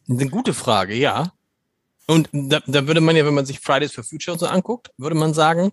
Eine 0.08 0.28
gute 0.28 0.54
Frage, 0.54 0.94
ja. 0.94 1.32
Und 2.06 2.28
da, 2.32 2.61
da 2.66 2.87
würde 2.87 3.00
man 3.00 3.16
ja, 3.16 3.25
wenn 3.25 3.34
man 3.34 3.46
sich 3.46 3.61
Fridays 3.61 3.92
for 3.92 4.04
Future 4.04 4.38
so 4.38 4.46
anguckt, 4.46 4.90
würde 4.99 5.16
man 5.16 5.32
sagen, 5.32 5.73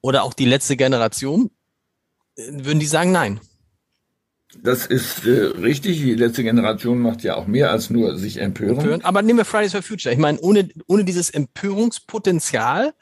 oder 0.00 0.22
auch 0.22 0.34
die 0.34 0.44
letzte 0.44 0.76
Generation, 0.76 1.50
äh, 2.36 2.42
würden 2.52 2.80
die 2.80 2.86
sagen 2.86 3.10
nein. 3.12 3.40
Das 4.62 4.86
ist 4.86 5.26
äh, 5.26 5.46
richtig. 5.46 5.98
Die 5.98 6.14
letzte 6.14 6.44
Generation 6.44 7.00
macht 7.00 7.24
ja 7.24 7.34
auch 7.34 7.46
mehr 7.46 7.70
als 7.70 7.90
nur 7.90 8.16
sich 8.16 8.36
empören. 8.36 8.78
empören. 8.78 9.04
Aber 9.04 9.22
nehmen 9.22 9.38
wir 9.38 9.44
Fridays 9.44 9.72
for 9.72 9.82
Future. 9.82 10.12
Ich 10.12 10.20
meine, 10.20 10.38
ohne, 10.40 10.68
ohne 10.86 11.04
dieses 11.04 11.30
Empörungspotenzial 11.30 12.94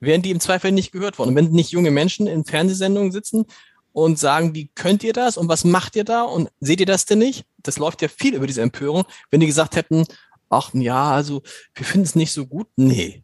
wären 0.00 0.20
die 0.20 0.32
im 0.32 0.40
Zweifel 0.40 0.72
nicht 0.72 0.92
gehört 0.92 1.18
worden. 1.18 1.30
Und 1.30 1.36
wenn 1.36 1.50
nicht 1.52 1.70
junge 1.70 1.90
Menschen 1.90 2.26
in 2.26 2.44
Fernsehsendungen 2.44 3.12
sitzen 3.12 3.46
und 3.92 4.18
sagen, 4.18 4.54
wie 4.54 4.68
könnt 4.74 5.04
ihr 5.04 5.12
das 5.12 5.36
und 5.36 5.48
was 5.48 5.64
macht 5.64 5.96
ihr 5.96 6.04
da 6.04 6.22
und 6.22 6.50
seht 6.60 6.80
ihr 6.80 6.86
das 6.86 7.04
denn 7.06 7.18
nicht? 7.18 7.44
Das 7.62 7.78
läuft 7.78 8.02
ja 8.02 8.08
viel 8.08 8.34
über 8.34 8.46
diese 8.46 8.62
Empörung. 8.62 9.04
Wenn 9.30 9.40
die 9.40 9.46
gesagt 9.46 9.76
hätten, 9.76 10.06
ach 10.48 10.70
ja, 10.74 11.10
also 11.10 11.42
wir 11.74 11.86
finden 11.86 12.06
es 12.06 12.14
nicht 12.14 12.32
so 12.32 12.46
gut, 12.46 12.68
nee. 12.76 13.22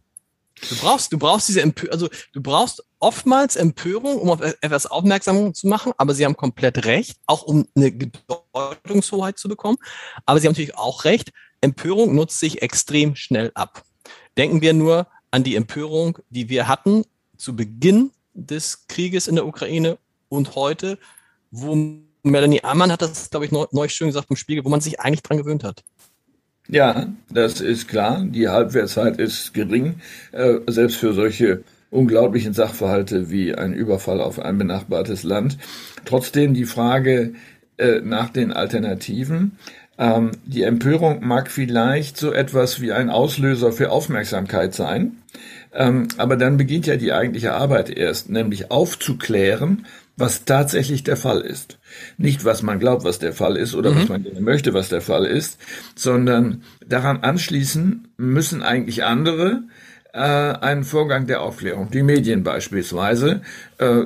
Du 0.69 0.77
brauchst, 0.77 1.13
du 1.13 1.19
brauchst 1.19 1.49
diese 1.49 1.63
Empörung, 1.63 1.93
also 1.93 2.09
du 2.33 2.43
brauchst 2.43 2.85
oftmals 2.99 3.55
Empörung, 3.57 4.17
um 4.17 4.31
auf 4.31 4.41
etwas 4.41 4.87
aufmerksam 4.87 5.55
zu 5.55 5.69
machen, 5.69 5.93
aber 5.97 6.15
sie 6.15 6.25
haben 6.25 6.37
komplett 6.37 6.85
recht, 6.85 7.19
auch 7.27 7.43
um 7.43 7.67
eine 7.77 7.93
Bedeutungshoheit 7.93 9.39
zu 9.39 9.49
bekommen. 9.49 9.79
Aber 10.27 10.41
sie 10.41 10.47
haben 10.47 10.53
natürlich 10.53 10.77
auch 10.77 11.05
recht, 11.05 11.33
Empörung 11.61 12.15
nutzt 12.15 12.41
sich 12.41 12.63
extrem 12.63 13.15
schnell 13.15 13.53
ab. 13.55 13.85
Denken 14.37 14.61
wir 14.61 14.73
nur 14.73 15.07
an 15.31 15.45
die 15.45 15.57
Empörung, 15.57 16.19
die 16.31 16.49
wir 16.49 16.67
hatten 16.67 17.05
zu 17.37 17.55
Beginn 17.55 18.11
des 18.35 18.87
Krieges 18.89 19.29
in 19.29 19.37
der 19.37 19.47
Ukraine 19.47 19.99
und 20.29 20.55
heute, 20.55 20.99
wo 21.51 21.77
Melanie 22.23 22.63
Ammann 22.65 22.93
hat 22.93 23.03
das, 23.03 23.31
glaube 23.31 23.47
ich, 23.47 23.53
neu 23.53 23.89
schön 23.89 24.09
gesagt 24.09 24.31
im 24.31 24.37
Spiegel, 24.37 24.65
wo 24.65 24.69
man 24.69 24.81
sich 24.81 25.01
eigentlich 25.01 25.23
dran 25.23 25.39
gewöhnt 25.39 25.65
hat. 25.65 25.85
Ja, 26.69 27.07
das 27.31 27.61
ist 27.61 27.89
klar. 27.89 28.25
Die 28.27 28.49
Halbwertszeit 28.49 29.19
ist 29.19 29.55
gering, 29.55 30.01
äh, 30.33 30.59
selbst 30.67 30.97
für 30.97 31.15
solche 31.15 31.65
unglaublichen 31.91 32.53
Sachverhalte 32.53 33.31
wie 33.31 33.55
ein 33.55 33.73
Überfall 33.73 34.21
auf 34.21 34.39
ein 34.39 34.59
benachbartes 34.59 35.23
Land. 35.23 35.57
Trotzdem 36.05 36.53
die 36.53 36.67
Frage 36.67 37.33
äh, 37.79 38.01
nach 38.01 38.29
den 38.29 38.53
Alternativen. 38.53 39.59
Ähm, 39.97 40.33
die 40.45 40.63
Empörung 40.63 41.27
mag 41.27 41.51
vielleicht 41.51 42.19
so 42.19 42.33
etwas 42.33 42.83
wie 42.83 42.93
ein 42.93 43.09
Auslöser 43.09 43.73
für 43.73 43.91
Aufmerksamkeit 43.91 44.75
sein. 44.75 45.23
Ähm, 45.73 46.09
aber 46.19 46.37
dann 46.37 46.59
beginnt 46.59 46.87
ja 46.87 46.97
die 46.97 47.13
eigentliche 47.13 47.55
Arbeit 47.55 47.89
erst, 47.91 48.29
nämlich 48.29 48.71
aufzuklären, 48.71 49.87
was 50.19 50.45
tatsächlich 50.45 51.05
der 51.05 51.17
Fall 51.17 51.41
ist. 51.41 51.79
Nicht, 52.17 52.45
was 52.45 52.63
man 52.63 52.79
glaubt, 52.79 53.05
was 53.05 53.19
der 53.19 53.33
Fall 53.33 53.57
ist 53.57 53.75
oder 53.75 53.93
mhm. 53.93 53.97
was 53.97 54.09
man 54.09 54.23
gerne 54.25 54.41
möchte, 54.41 54.75
was 54.75 54.89
der 54.89 55.01
Fall 55.01 55.25
ist, 55.25 55.59
sondern 55.95 56.63
daran 56.87 57.19
anschließen 57.19 58.09
müssen 58.17 58.63
eigentlich 58.63 59.05
andere 59.05 59.63
äh, 60.13 60.19
einen 60.19 60.85
Vorgang 60.85 61.27
der 61.27 61.43
Aufklärung. 61.43 61.91
Die 61.91 62.03
Medien 62.03 62.43
beispielsweise. 62.43 63.43
Äh, 63.79 64.03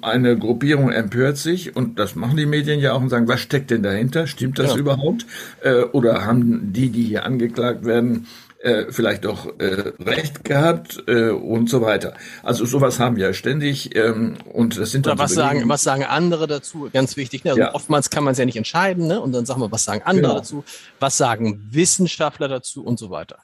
eine 0.00 0.36
Gruppierung 0.36 0.90
empört 0.90 1.36
sich 1.36 1.76
und 1.76 1.98
das 1.98 2.16
machen 2.16 2.36
die 2.36 2.46
Medien 2.46 2.80
ja 2.80 2.92
auch 2.92 3.00
und 3.00 3.10
sagen, 3.10 3.28
was 3.28 3.40
steckt 3.40 3.70
denn 3.70 3.82
dahinter? 3.82 4.26
Stimmt 4.26 4.58
das 4.58 4.72
ja. 4.72 4.78
überhaupt? 4.78 5.26
Äh, 5.62 5.82
oder 5.92 6.24
haben 6.24 6.72
die, 6.72 6.90
die 6.90 7.04
hier 7.04 7.24
angeklagt 7.24 7.84
werden, 7.84 8.26
äh, 8.62 8.86
vielleicht 8.90 9.26
auch 9.26 9.46
äh, 9.58 9.92
recht 10.00 10.44
gehabt 10.44 11.02
äh, 11.08 11.30
und 11.30 11.68
so 11.68 11.82
weiter. 11.82 12.14
Also 12.42 12.64
sowas 12.64 13.00
haben 13.00 13.16
wir 13.16 13.34
ständig 13.34 13.96
ähm, 13.96 14.36
und 14.52 14.78
das 14.78 14.92
sind 14.92 15.06
dann 15.06 15.14
Oder 15.14 15.24
was 15.24 15.34
sagen 15.34 15.68
was 15.68 15.82
sagen 15.82 16.04
andere 16.04 16.46
dazu? 16.46 16.88
Ganz 16.92 17.16
wichtig. 17.16 17.44
Ne? 17.44 17.50
Also 17.50 17.60
ja. 17.60 17.74
Oftmals 17.74 18.10
kann 18.10 18.24
man 18.24 18.32
es 18.32 18.38
ja 18.38 18.44
nicht 18.44 18.56
entscheiden, 18.56 19.06
ne? 19.06 19.20
Und 19.20 19.32
dann 19.32 19.46
sagen 19.46 19.60
wir, 19.60 19.72
was 19.72 19.84
sagen 19.84 20.02
andere 20.04 20.22
genau. 20.22 20.34
dazu? 20.36 20.64
Was 21.00 21.16
sagen 21.16 21.68
Wissenschaftler 21.70 22.48
dazu 22.48 22.84
und 22.84 22.98
so 22.98 23.10
weiter. 23.10 23.38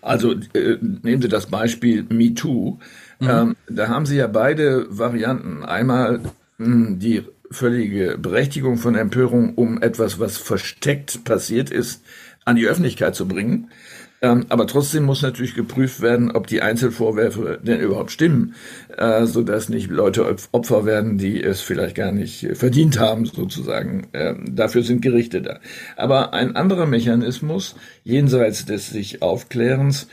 Also 0.00 0.32
äh, 0.32 0.78
nehmen 0.80 1.22
Sie 1.22 1.28
das 1.28 1.46
Beispiel 1.46 2.06
MeToo. 2.08 2.78
Mhm. 3.20 3.28
Ähm, 3.28 3.56
da 3.68 3.88
haben 3.88 4.06
Sie 4.06 4.16
ja 4.16 4.26
beide 4.26 4.86
Varianten. 4.88 5.64
Einmal 5.64 6.20
mh, 6.58 6.64
hm, 6.64 6.98
die 6.98 7.24
völlige 7.50 8.18
Berechtigung 8.18 8.76
von 8.76 8.94
Empörung, 8.94 9.54
um 9.54 9.80
etwas, 9.80 10.20
was 10.20 10.36
versteckt 10.36 11.24
passiert 11.24 11.70
ist, 11.70 12.02
an 12.44 12.56
die 12.56 12.66
Öffentlichkeit 12.66 13.14
zu 13.14 13.28
bringen. 13.28 13.70
Ähm, 14.20 14.46
aber 14.48 14.66
trotzdem 14.66 15.04
muss 15.04 15.22
natürlich 15.22 15.54
geprüft 15.54 16.00
werden, 16.00 16.32
ob 16.32 16.48
die 16.48 16.60
Einzelvorwürfe 16.60 17.60
denn 17.62 17.80
überhaupt 17.80 18.10
stimmen, 18.10 18.54
äh, 18.96 19.26
so 19.26 19.42
dass 19.42 19.68
nicht 19.68 19.90
Leute 19.90 20.26
Opfer 20.52 20.84
werden, 20.84 21.18
die 21.18 21.42
es 21.42 21.60
vielleicht 21.60 21.94
gar 21.94 22.10
nicht 22.10 22.48
verdient 22.54 22.98
haben, 22.98 23.26
sozusagen. 23.26 24.08
Ähm, 24.12 24.56
dafür 24.56 24.82
sind 24.82 25.02
Gerichte 25.02 25.40
da. 25.40 25.60
Aber 25.96 26.34
ein 26.34 26.56
anderer 26.56 26.86
Mechanismus, 26.86 27.76
jenseits 28.02 28.64
des 28.64 28.90
sich 28.90 29.22
Aufklärens, 29.22 30.08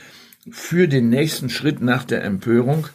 für 0.52 0.88
den 0.88 1.10
nächsten 1.10 1.50
Schritt 1.50 1.82
nach 1.82 2.04
der 2.04 2.24
Empörung 2.24 2.88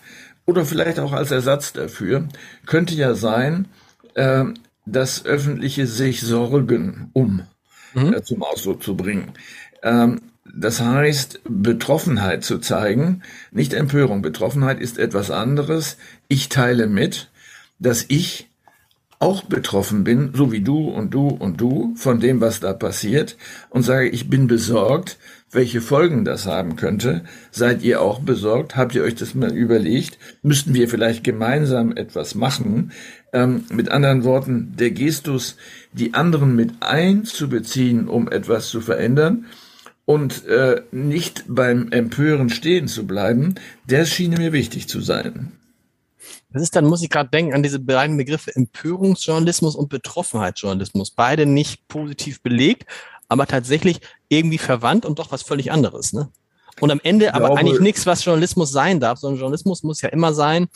oder 0.46 0.64
vielleicht 0.64 1.00
auch 1.00 1.12
als 1.12 1.32
Ersatz 1.32 1.72
dafür, 1.72 2.28
könnte 2.66 2.94
ja 2.94 3.14
sein, 3.14 3.66
äh, 4.14 4.44
das 4.86 5.24
öffentliche 5.24 5.86
sich 5.86 6.20
Sorgen 6.20 7.10
um 7.12 7.42
mhm. 7.94 8.14
äh, 8.14 8.22
zum 8.22 8.42
Ausdruck 8.42 8.82
zu 8.82 8.96
bringen. 8.96 9.32
Ähm, 9.82 10.20
das 10.54 10.80
heißt, 10.80 11.40
Betroffenheit 11.44 12.44
zu 12.44 12.58
zeigen, 12.58 13.22
nicht 13.50 13.72
Empörung. 13.72 14.22
Betroffenheit 14.22 14.80
ist 14.80 14.98
etwas 14.98 15.30
anderes. 15.30 15.96
Ich 16.28 16.48
teile 16.48 16.86
mit, 16.86 17.30
dass 17.78 18.04
ich 18.08 18.50
auch 19.20 19.44
betroffen 19.44 20.02
bin, 20.02 20.30
so 20.34 20.50
wie 20.50 20.62
du 20.62 20.88
und 20.88 21.12
du 21.12 21.28
und 21.28 21.60
du, 21.60 21.94
von 21.94 22.20
dem, 22.20 22.40
was 22.40 22.60
da 22.60 22.72
passiert, 22.72 23.36
und 23.68 23.82
sage, 23.82 24.08
ich 24.08 24.30
bin 24.30 24.46
besorgt, 24.46 25.18
welche 25.52 25.82
Folgen 25.82 26.24
das 26.24 26.46
haben 26.46 26.76
könnte. 26.76 27.24
Seid 27.50 27.82
ihr 27.82 28.00
auch 28.00 28.20
besorgt? 28.20 28.76
Habt 28.76 28.94
ihr 28.94 29.02
euch 29.02 29.16
das 29.16 29.34
mal 29.34 29.52
überlegt? 29.52 30.18
Müssten 30.42 30.72
wir 30.72 30.88
vielleicht 30.88 31.22
gemeinsam 31.22 31.94
etwas 31.94 32.34
machen? 32.34 32.92
Ähm, 33.32 33.64
mit 33.70 33.90
anderen 33.90 34.24
Worten, 34.24 34.74
der 34.78 34.90
Gestus, 34.90 35.56
die 35.92 36.14
anderen 36.14 36.56
mit 36.56 36.70
einzubeziehen, 36.80 38.08
um 38.08 38.26
etwas 38.30 38.68
zu 38.68 38.80
verändern, 38.80 39.44
und 40.10 40.44
äh, 40.46 40.82
nicht 40.90 41.44
beim 41.46 41.92
Empören 41.92 42.50
stehen 42.50 42.88
zu 42.88 43.06
bleiben, 43.06 43.54
der 43.84 44.06
schien 44.06 44.32
mir 44.32 44.52
wichtig 44.52 44.88
zu 44.88 45.00
sein. 45.00 45.52
Das 46.52 46.62
ist 46.62 46.74
dann, 46.74 46.84
muss 46.84 47.04
ich 47.04 47.10
gerade 47.10 47.30
denken, 47.30 47.54
an 47.54 47.62
diese 47.62 47.78
beiden 47.78 48.16
Begriffe 48.16 48.52
Empörungsjournalismus 48.56 49.76
und 49.76 49.88
Betroffenheitsjournalismus. 49.88 51.12
Beide 51.12 51.46
nicht 51.46 51.86
positiv 51.86 52.42
belegt, 52.42 52.86
aber 53.28 53.46
tatsächlich 53.46 54.00
irgendwie 54.28 54.58
verwandt 54.58 55.06
und 55.06 55.20
doch 55.20 55.30
was 55.30 55.42
völlig 55.42 55.70
anderes. 55.70 56.12
Ne? 56.12 56.28
Und 56.80 56.90
am 56.90 56.98
Ende 57.04 57.32
aber 57.32 57.46
glaube, 57.46 57.60
eigentlich 57.60 57.78
nichts, 57.78 58.04
was 58.04 58.24
Journalismus 58.24 58.72
sein 58.72 58.98
darf, 58.98 59.20
sondern 59.20 59.38
Journalismus 59.38 59.84
muss 59.84 60.00
ja 60.00 60.08
immer 60.08 60.34
sein, 60.34 60.66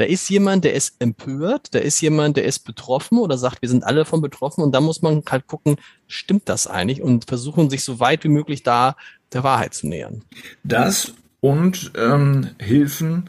da 0.00 0.06
ist 0.06 0.30
jemand, 0.30 0.64
der 0.64 0.72
ist 0.72 0.96
empört, 0.98 1.74
da 1.74 1.78
ist 1.78 2.00
jemand, 2.00 2.38
der 2.38 2.46
ist 2.46 2.60
betroffen 2.60 3.18
oder 3.18 3.36
sagt, 3.36 3.60
wir 3.60 3.68
sind 3.68 3.84
alle 3.84 3.98
davon 3.98 4.22
betroffen 4.22 4.64
und 4.64 4.72
da 4.72 4.80
muss 4.80 5.02
man 5.02 5.22
halt 5.28 5.46
gucken, 5.46 5.76
stimmt 6.06 6.48
das 6.48 6.66
eigentlich 6.66 7.02
und 7.02 7.26
versuchen, 7.26 7.68
sich 7.68 7.84
so 7.84 8.00
weit 8.00 8.24
wie 8.24 8.30
möglich 8.30 8.62
da 8.62 8.96
der 9.34 9.44
Wahrheit 9.44 9.74
zu 9.74 9.88
nähern. 9.88 10.22
Das 10.64 11.12
und 11.40 11.92
ähm, 11.98 12.48
Hilfen 12.58 13.28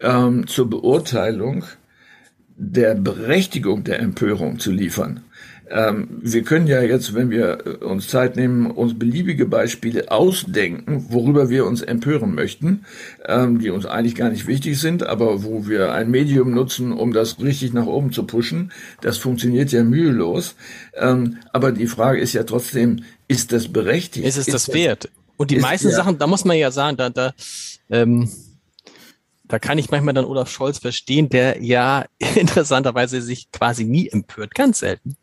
ähm, 0.00 0.46
zur 0.46 0.70
Beurteilung 0.70 1.64
der 2.54 2.94
Berechtigung 2.94 3.82
der 3.82 3.98
Empörung 3.98 4.60
zu 4.60 4.70
liefern. 4.70 5.24
Ähm, 5.72 6.06
wir 6.20 6.42
können 6.42 6.66
ja 6.66 6.82
jetzt, 6.82 7.14
wenn 7.14 7.30
wir 7.30 7.66
äh, 7.66 7.84
uns 7.84 8.08
Zeit 8.08 8.36
nehmen, 8.36 8.70
uns 8.70 8.98
beliebige 8.98 9.46
Beispiele 9.46 10.10
ausdenken, 10.10 11.06
worüber 11.08 11.48
wir 11.48 11.64
uns 11.64 11.80
empören 11.80 12.34
möchten, 12.34 12.84
ähm, 13.24 13.58
die 13.58 13.70
uns 13.70 13.86
eigentlich 13.86 14.14
gar 14.14 14.28
nicht 14.28 14.46
wichtig 14.46 14.78
sind, 14.78 15.02
aber 15.02 15.44
wo 15.44 15.66
wir 15.66 15.92
ein 15.92 16.10
Medium 16.10 16.50
nutzen, 16.50 16.92
um 16.92 17.14
das 17.14 17.40
richtig 17.40 17.72
nach 17.72 17.86
oben 17.86 18.12
zu 18.12 18.24
pushen. 18.24 18.70
Das 19.00 19.16
funktioniert 19.16 19.72
ja 19.72 19.82
mühelos. 19.82 20.56
Ähm, 20.94 21.38
aber 21.54 21.72
die 21.72 21.86
Frage 21.86 22.20
ist 22.20 22.34
ja 22.34 22.42
trotzdem, 22.42 23.04
ist 23.26 23.50
das 23.52 23.68
berechtigt? 23.72 24.26
Ist 24.26 24.36
es 24.36 24.48
ist 24.48 24.54
das 24.54 24.74
wert? 24.74 25.08
Und 25.38 25.50
die 25.50 25.58
meisten 25.58 25.88
ja, 25.88 25.96
Sachen, 25.96 26.18
da 26.18 26.26
muss 26.26 26.44
man 26.44 26.58
ja 26.58 26.70
sagen, 26.70 26.98
da, 26.98 27.08
da, 27.08 27.32
ähm, 27.88 28.30
da 29.44 29.58
kann 29.58 29.78
ich 29.78 29.90
manchmal 29.90 30.12
dann 30.12 30.26
Olaf 30.26 30.50
Scholz 30.50 30.78
verstehen, 30.78 31.30
der 31.30 31.62
ja 31.62 32.04
interessanterweise 32.34 33.22
sich 33.22 33.50
quasi 33.50 33.84
nie 33.84 34.08
empört, 34.08 34.54
ganz 34.54 34.80
selten. 34.80 35.16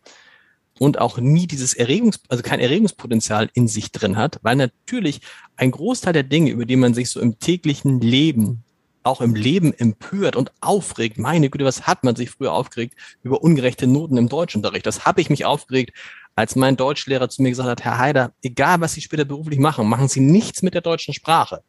Und 0.79 0.99
auch 0.99 1.17
nie 1.17 1.45
dieses 1.45 1.73
Erregungs, 1.73 2.21
also 2.29 2.41
kein 2.41 2.59
Erregungspotenzial 2.59 3.49
in 3.53 3.67
sich 3.67 3.91
drin 3.91 4.15
hat, 4.15 4.39
weil 4.41 4.55
natürlich 4.55 5.21
ein 5.57 5.71
Großteil 5.71 6.13
der 6.13 6.23
Dinge, 6.23 6.51
über 6.51 6.65
die 6.65 6.77
man 6.77 6.93
sich 6.93 7.09
so 7.09 7.19
im 7.19 7.37
täglichen 7.37 7.99
Leben, 7.99 8.63
auch 9.03 9.21
im 9.21 9.35
Leben 9.35 9.73
empört 9.73 10.35
und 10.35 10.51
aufregt, 10.61 11.17
meine 11.17 11.49
Güte, 11.49 11.65
was 11.65 11.85
hat 11.87 12.03
man 12.03 12.15
sich 12.15 12.29
früher 12.29 12.53
aufgeregt 12.53 12.95
über 13.23 13.41
ungerechte 13.41 13.87
Noten 13.87 14.17
im 14.17 14.29
Deutschunterricht? 14.29 14.85
Das 14.85 15.05
habe 15.05 15.21
ich 15.21 15.29
mich 15.29 15.45
aufgeregt, 15.45 15.91
als 16.35 16.55
mein 16.55 16.77
Deutschlehrer 16.77 17.29
zu 17.29 17.41
mir 17.41 17.49
gesagt 17.49 17.69
hat, 17.69 17.83
Herr 17.83 17.97
Haider, 17.97 18.31
egal 18.41 18.79
was 18.79 18.93
Sie 18.93 19.01
später 19.01 19.25
beruflich 19.25 19.59
machen, 19.59 19.87
machen 19.87 20.07
Sie 20.07 20.21
nichts 20.21 20.61
mit 20.61 20.73
der 20.73 20.81
deutschen 20.81 21.13
Sprache. 21.13 21.61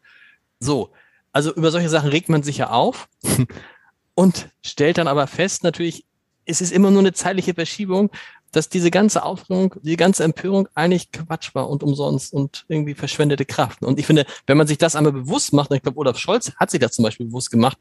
So, 0.61 0.93
also 1.33 1.53
über 1.55 1.71
solche 1.71 1.89
Sachen 1.89 2.11
regt 2.11 2.29
man 2.29 2.43
sich 2.43 2.59
ja 2.59 2.71
auf 2.71 3.09
und 4.15 4.49
stellt 4.65 4.99
dann 4.99 5.09
aber 5.09 5.27
fest, 5.27 5.65
natürlich, 5.65 6.05
es 6.45 6.61
ist 6.61 6.73
immer 6.73 6.91
nur 6.91 7.01
eine 7.01 7.13
zeitliche 7.13 7.55
Verschiebung, 7.55 8.11
dass 8.53 8.69
diese 8.69 8.91
ganze 8.91 9.23
Aufregung, 9.23 9.75
die 9.83 9.97
ganze 9.97 10.25
Empörung 10.25 10.69
eigentlich 10.75 11.13
Quatsch 11.13 11.55
war 11.55 11.69
und 11.69 11.83
umsonst 11.83 12.33
und 12.33 12.65
irgendwie 12.69 12.95
verschwendete 12.95 13.45
Kraft. 13.45 13.83
Und 13.83 13.99
ich 13.99 14.07
finde, 14.07 14.27
wenn 14.47 14.57
man 14.57 14.67
sich 14.67 14.79
das 14.79 14.97
einmal 14.97 15.13
bewusst 15.13 15.53
macht, 15.53 15.71
und 15.71 15.77
ich 15.77 15.83
glaube, 15.83 15.99
Olaf 15.99 16.19
Scholz 16.19 16.53
hat 16.57 16.71
sich 16.71 16.81
das 16.81 16.93
zum 16.93 17.05
Beispiel 17.05 17.27
bewusst 17.27 17.51
gemacht, 17.51 17.79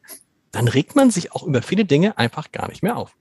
dann 0.51 0.67
regt 0.67 0.95
man 0.95 1.11
sich 1.11 1.31
auch 1.33 1.43
über 1.45 1.61
viele 1.61 1.85
Dinge 1.85 2.17
einfach 2.17 2.51
gar 2.51 2.69
nicht 2.69 2.83
mehr 2.83 2.97
auf. 2.97 3.15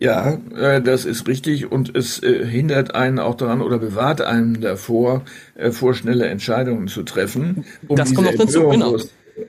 Ja, 0.00 0.38
äh, 0.56 0.80
das 0.80 1.04
ist 1.04 1.28
richtig 1.28 1.70
und 1.70 1.94
es 1.94 2.22
äh, 2.22 2.46
hindert 2.46 2.94
einen 2.94 3.18
auch 3.18 3.34
daran 3.34 3.60
oder 3.60 3.78
bewahrt 3.78 4.22
einen 4.22 4.62
davor, 4.62 5.22
äh, 5.56 5.72
vorschnelle 5.72 6.26
Entscheidungen 6.26 6.88
zu 6.88 7.02
treffen, 7.02 7.66
um 7.86 7.96
das 7.96 8.14
kommt 8.14 8.30
noch 8.30 8.46
dazu, 8.46 8.66
genau. 8.70 8.96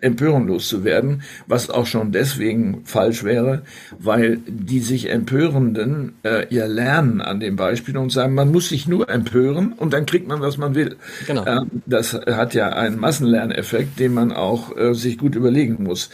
Empörung 0.01 0.47
loszuwerden, 0.47 1.23
was 1.47 1.69
auch 1.69 1.85
schon 1.85 2.11
deswegen 2.11 2.81
falsch 2.85 3.23
wäre, 3.23 3.63
weil 3.99 4.37
die 4.47 4.79
sich 4.79 5.09
Empörenden 5.09 6.13
äh, 6.23 6.53
ja 6.53 6.65
lernen 6.65 7.21
an 7.21 7.39
dem 7.39 7.55
Beispiel 7.55 7.97
und 7.97 8.11
sagen, 8.11 8.33
man 8.33 8.51
muss 8.51 8.69
sich 8.69 8.87
nur 8.87 9.09
empören 9.09 9.73
und 9.73 9.93
dann 9.93 10.05
kriegt 10.05 10.27
man, 10.27 10.41
was 10.41 10.57
man 10.57 10.75
will. 10.75 10.97
Genau. 11.27 11.45
Äh, 11.45 11.61
das 11.85 12.13
hat 12.13 12.53
ja 12.53 12.69
einen 12.69 12.99
Massenlerneffekt, 12.99 13.99
den 13.99 14.13
man 14.13 14.31
auch 14.31 14.75
äh, 14.77 14.93
sich 14.93 15.17
gut 15.17 15.35
überlegen 15.35 15.83
muss. 15.83 16.09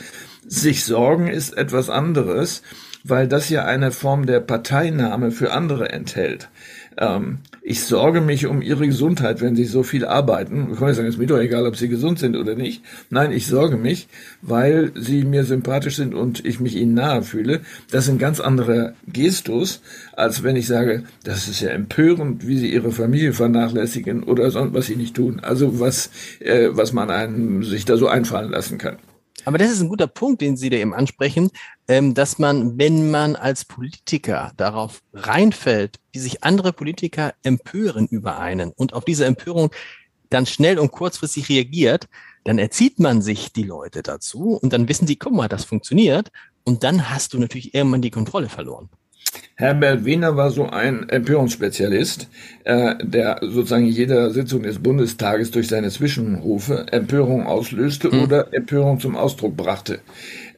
Sich 0.47 0.85
sorgen 0.85 1.27
ist 1.27 1.57
etwas 1.57 1.89
anderes 1.89 2.61
weil 3.09 3.27
das 3.27 3.49
ja 3.49 3.65
eine 3.65 3.91
Form 3.91 4.25
der 4.25 4.39
Parteinahme 4.39 5.31
für 5.31 5.53
andere 5.53 5.89
enthält. 5.89 6.49
Ähm, 6.97 7.39
ich 7.61 7.83
sorge 7.83 8.21
mich 8.21 8.47
um 8.47 8.61
ihre 8.61 8.87
Gesundheit, 8.87 9.41
wenn 9.41 9.55
sie 9.55 9.65
so 9.65 9.83
viel 9.83 10.05
arbeiten. 10.05 10.69
Ich 10.71 10.79
kann 10.79 10.93
sagen, 10.93 11.07
es 11.07 11.15
ist 11.15 11.19
mir 11.19 11.27
doch 11.27 11.39
egal, 11.39 11.67
ob 11.67 11.75
sie 11.75 11.89
gesund 11.89 12.17
sind 12.17 12.35
oder 12.35 12.55
nicht. 12.55 12.81
Nein, 13.09 13.31
ich 13.31 13.45
sorge 13.45 13.77
mich, 13.77 14.07
weil 14.41 14.91
sie 14.95 15.23
mir 15.23 15.43
sympathisch 15.43 15.97
sind 15.97 16.15
und 16.15 16.45
ich 16.45 16.59
mich 16.59 16.75
ihnen 16.75 16.95
nahe 16.95 17.21
fühle. 17.21 17.61
Das 17.91 18.09
ein 18.09 18.17
ganz 18.17 18.39
anderer 18.39 18.93
Gestus, 19.05 19.81
als 20.15 20.43
wenn 20.43 20.55
ich 20.55 20.67
sage, 20.67 21.03
das 21.23 21.47
ist 21.47 21.61
ja 21.61 21.69
empörend, 21.69 22.47
wie 22.47 22.57
sie 22.57 22.73
ihre 22.73 22.91
Familie 22.91 23.33
vernachlässigen 23.33 24.23
oder 24.23 24.49
sonst 24.49 24.73
was 24.73 24.87
sie 24.87 24.95
nicht 24.95 25.15
tun. 25.15 25.39
Also 25.41 25.79
was, 25.79 26.09
äh, 26.39 26.69
was 26.71 26.93
man 26.93 27.11
einem 27.11 27.63
sich 27.63 27.85
da 27.85 27.97
so 27.97 28.07
einfallen 28.07 28.51
lassen 28.51 28.77
kann. 28.77 28.97
Aber 29.47 29.57
das 29.57 29.71
ist 29.71 29.79
ein 29.79 29.87
guter 29.87 30.07
Punkt, 30.07 30.41
den 30.41 30.57
Sie 30.57 30.69
da 30.69 30.75
eben 30.75 30.93
ansprechen, 30.93 31.51
ähm, 31.87 32.13
dass 32.13 32.37
man, 32.37 32.77
wenn 32.77 33.09
man 33.11 33.37
als 33.37 33.63
Politiker 33.63 34.51
darauf 34.57 35.01
reinfällt, 35.13 36.01
wie 36.11 36.19
sich 36.19 36.43
andere 36.43 36.73
Politiker 36.73 37.33
empören 37.43 38.07
über 38.07 38.39
einen 38.39 38.71
und 38.71 38.91
auf 38.91 39.05
diese 39.05 39.23
Empörung 39.23 39.71
dann 40.29 40.45
schnell 40.45 40.77
und 40.77 40.91
kurzfristig 40.91 41.47
reagiert, 41.47 42.09
dann 42.43 42.59
erzieht 42.59 42.99
man 42.99 43.21
sich 43.21 43.53
die 43.53 43.63
Leute 43.63 44.03
dazu 44.03 44.59
und 44.61 44.73
dann 44.73 44.89
wissen 44.89 45.07
sie, 45.07 45.15
guck 45.15 45.31
mal, 45.31 45.47
das 45.47 45.63
funktioniert 45.63 46.29
und 46.65 46.83
dann 46.83 47.09
hast 47.09 47.33
du 47.33 47.39
natürlich 47.39 47.73
irgendwann 47.73 48.01
die 48.01 48.11
Kontrolle 48.11 48.49
verloren. 48.49 48.89
Herbert 49.55 50.05
Wiener 50.05 50.37
war 50.37 50.51
so 50.51 50.69
ein 50.69 51.09
Empörungsspezialist, 51.09 52.27
äh, 52.63 52.93
der 53.01 53.39
sozusagen 53.41 53.85
jeder 53.85 54.29
Sitzung 54.29 54.61
des 54.61 54.77
Bundestages 54.77 55.49
durch 55.49 55.67
seine 55.67 55.89
Zwischenrufe 55.89 56.85
Empörung 56.91 57.47
auslöste 57.47 58.13
mhm. 58.13 58.21
oder 58.21 58.53
Empörung 58.53 58.99
zum 58.99 59.15
Ausdruck 59.15 59.57
brachte. 59.57 59.99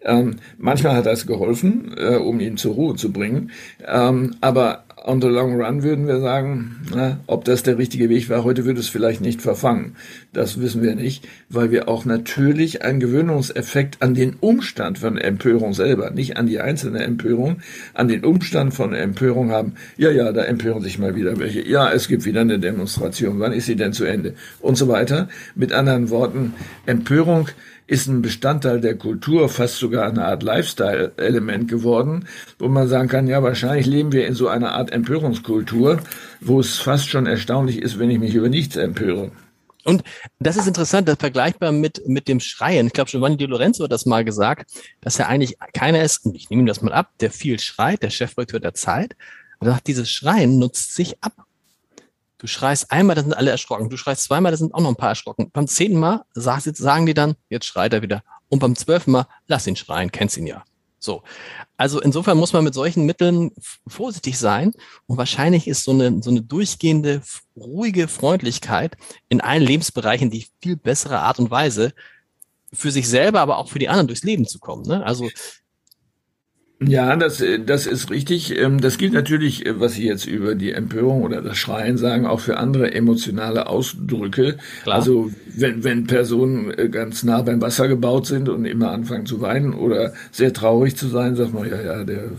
Ähm, 0.02 0.36
manchmal 0.58 0.96
hat 0.96 1.06
das 1.06 1.26
geholfen, 1.28 1.94
äh, 1.98 2.16
um 2.16 2.40
ihn 2.40 2.58
zur 2.58 2.74
Ruhe 2.76 2.96
zu 2.96 3.12
bringen, 3.12 3.52
ähm, 3.88 4.36
aber 4.42 4.84
on 5.06 5.22
the 5.22 5.28
long 5.28 5.60
run 5.60 5.84
würden 5.84 6.08
wir 6.08 6.20
sagen, 6.20 6.82
na, 6.94 7.20
ob 7.28 7.46
das 7.46 7.64
der 7.64 7.78
richtige 7.78 8.10
Weg 8.10 8.30
war, 8.30 8.44
heute 8.44 8.66
würde 8.66 8.80
es 8.80 8.90
vielleicht 8.90 9.22
nicht 9.22 9.42
verfangen. 9.42 9.96
Das 10.34 10.60
wissen 10.62 10.82
wir 10.82 10.96
nicht, 10.96 11.28
weil 11.50 11.72
wir 11.72 11.88
auch 11.88 12.06
natürlich 12.06 12.84
einen 12.84 13.00
Gewöhnungseffekt 13.00 14.02
an 14.02 14.14
den 14.14 14.36
Umstand 14.40 15.00
von 15.00 15.18
Empörung 15.18 15.74
selber, 15.74 16.12
nicht 16.12 16.38
an 16.38 16.48
die 16.48 16.60
einzelne 16.60 17.00
Empörung, 17.04 17.58
an 17.94 18.08
den 18.08 18.24
Umstand 18.24 18.74
von 18.74 18.94
Empörung 18.94 19.52
haben. 19.52 19.74
Ja, 19.98 20.12
ja, 20.12 20.32
da 20.32 20.44
empören 20.44 20.82
sich 20.82 21.00
mal 21.00 21.16
wieder 21.16 21.40
welche. 21.40 21.68
Ja, 21.68 21.92
es 21.92 22.08
gibt 22.08 22.26
wieder 22.26 22.42
eine 22.42 22.60
Demonstration. 22.60 23.40
Wann 23.40 23.54
ist 23.54 23.66
sie 23.66 23.76
denn 23.76 23.94
zu 23.94 24.06
Ende? 24.06 24.34
Und 24.60 24.78
so 24.78 24.88
weiter. 24.88 25.30
Mit 25.56 25.72
anderen 25.74 26.10
Worten, 26.10 26.54
Empörung 26.86 27.48
ist 27.90 28.08
ein 28.08 28.22
Bestandteil 28.22 28.80
der 28.80 28.96
Kultur, 28.96 29.50
fast 29.50 29.78
sogar 29.78 30.08
eine 30.08 30.26
Art 30.26 30.44
Lifestyle-Element 30.44 31.68
geworden, 31.68 32.28
wo 32.60 32.68
man 32.68 32.88
sagen 32.88 33.10
kann, 33.10 33.28
ja, 33.28 33.42
wahrscheinlich 33.42 33.88
leben 33.88 34.12
wir 34.12 34.28
in 34.28 34.36
so 34.36 34.48
einer 34.48 34.74
Art 34.74 34.92
Empörungskultur, 34.92 36.00
wo 36.40 36.60
es 36.60 36.78
fast 36.78 37.10
schon 37.10 37.26
erstaunlich 37.26 37.82
ist, 37.82 37.98
wenn 37.98 38.12
ich 38.12 38.20
mich 38.20 38.36
über 38.36 38.48
nichts 38.48 38.76
empöre. 38.76 39.32
Und 39.86 40.04
das 40.40 40.56
ist 40.56 40.68
interessant, 40.68 41.08
das 41.08 41.18
vergleichbar 41.18 41.72
mit, 41.72 42.08
mit 42.08 42.28
dem 42.28 42.40
Schreien. 42.40 42.88
Ich 42.88 42.94
glaube, 42.94 43.10
Giovanni 43.10 43.38
Di 43.38 43.46
Lorenzo 43.46 43.86
hat 43.86 43.92
das 43.92 44.06
mal 44.06 44.24
gesagt, 44.24 44.72
dass 45.02 45.18
er 45.18 45.28
eigentlich 45.28 45.58
keiner 45.74 46.04
ist, 46.04 46.26
und 46.26 46.36
ich 46.36 46.52
nehme 46.52 46.62
ihm 46.64 46.68
das 46.68 46.84
mal 46.84 46.94
ab, 46.94 47.10
der 47.22 47.32
viel 47.32 47.60
schreit, 47.60 48.04
der 48.04 48.12
Chefredakteur 48.12 48.60
der 48.60 48.76
Zeit. 48.76 49.16
Er 49.62 49.72
sagt, 49.72 49.88
dieses 49.88 50.12
Schreien 50.12 50.60
nutzt 50.60 50.94
sich 50.94 51.16
ab. 51.24 51.34
Du 52.40 52.48
schreist 52.48 52.92
einmal, 52.92 53.16
da 53.16 53.22
sind 53.22 53.34
alle 53.34 53.52
erschrocken. 53.52 53.90
Du 53.90 53.98
schreist 53.98 54.24
zweimal, 54.24 54.52
da 54.52 54.58
sind 54.58 54.74
auch 54.74 54.80
noch 54.80 54.90
ein 54.90 54.96
paar 54.96 55.10
erschrocken. 55.10 55.52
Beim 55.52 55.68
zehnten 55.68 56.00
Mal 56.00 56.24
sagen 56.34 57.06
die 57.06 57.14
dann, 57.14 57.36
jetzt 57.50 57.66
schreit 57.66 57.94
er 57.94 58.02
wieder. 58.02 58.24
Und 58.48 58.60
beim 58.60 58.76
zwölften 58.76 59.12
Mal, 59.12 59.28
lass 59.46 59.68
ihn 59.68 59.76
schreien, 59.76 60.12
kennst 60.12 60.38
ihn 60.38 60.48
ja. 60.48 60.64
So. 61.00 61.22
Also 61.78 62.02
insofern 62.02 62.38
muss 62.38 62.54
man 62.54 62.64
mit 62.64 62.74
solchen 62.74 63.06
Mitteln 63.06 63.52
vorsichtig 63.88 64.40
sein. 64.40 64.72
Und 65.06 65.18
wahrscheinlich 65.18 65.68
ist 65.68 65.84
so 65.84 65.92
eine, 65.92 66.24
so 66.24 66.30
eine 66.30 66.42
durchgehende, 66.42 67.22
ruhige 67.58 68.08
Freundlichkeit 68.08 68.96
in 69.28 69.42
allen 69.42 69.64
Lebensbereichen 69.64 70.30
die 70.30 70.48
viel 70.62 70.78
bessere 70.78 71.20
Art 71.20 71.40
und 71.40 71.52
Weise, 71.52 71.94
für 72.72 72.92
sich 72.92 73.08
selber, 73.08 73.42
aber 73.42 73.58
auch 73.58 73.70
für 73.70 73.80
die 73.80 73.90
anderen 73.90 74.08
durchs 74.08 74.24
Leben 74.24 74.46
zu 74.46 74.60
kommen. 74.60 74.84
Ne? 74.84 75.04
Also 75.04 75.30
ja, 76.82 77.18
das, 77.18 77.42
äh, 77.42 77.60
das 77.60 77.86
ist 77.88 78.10
richtig. 78.10 78.58
Ähm, 78.58 78.80
das 78.80 78.98
gilt 78.98 79.12
natürlich, 79.12 79.66
äh, 79.66 79.82
was 79.82 79.96
Sie 79.96 80.06
jetzt 80.06 80.26
über 80.26 80.56
die 80.56 80.72
Empörung 80.72 81.24
oder 81.24 81.42
das 81.42 81.58
Schreien 81.58 81.98
sagen, 81.98 82.26
auch 82.26 82.40
für 82.40 82.58
andere 82.58 82.94
emotionale 82.94 83.68
Ausdrücke. 83.68 84.58
Klar. 84.84 84.96
Also 84.96 85.30
wenn, 85.58 85.84
wenn 85.84 86.08
Personen 86.08 86.72
äh, 86.72 86.88
ganz 86.88 87.24
nah 87.24 87.42
beim 87.42 87.62
Wasser 87.62 87.90
gebaut 87.90 88.28
sind 88.28 88.48
und 88.48 88.64
immer 88.64 88.92
anfangen 88.92 89.26
zu 89.26 89.42
weinen 89.42 89.74
oder 89.74 90.14
sehr 90.32 90.54
traurig 90.54 90.96
zu 90.96 91.10
sein, 91.10 91.36
sagt 91.36 91.54
man, 91.54 91.70
ja, 91.70 91.82
ja, 91.82 92.04
der 92.06 92.30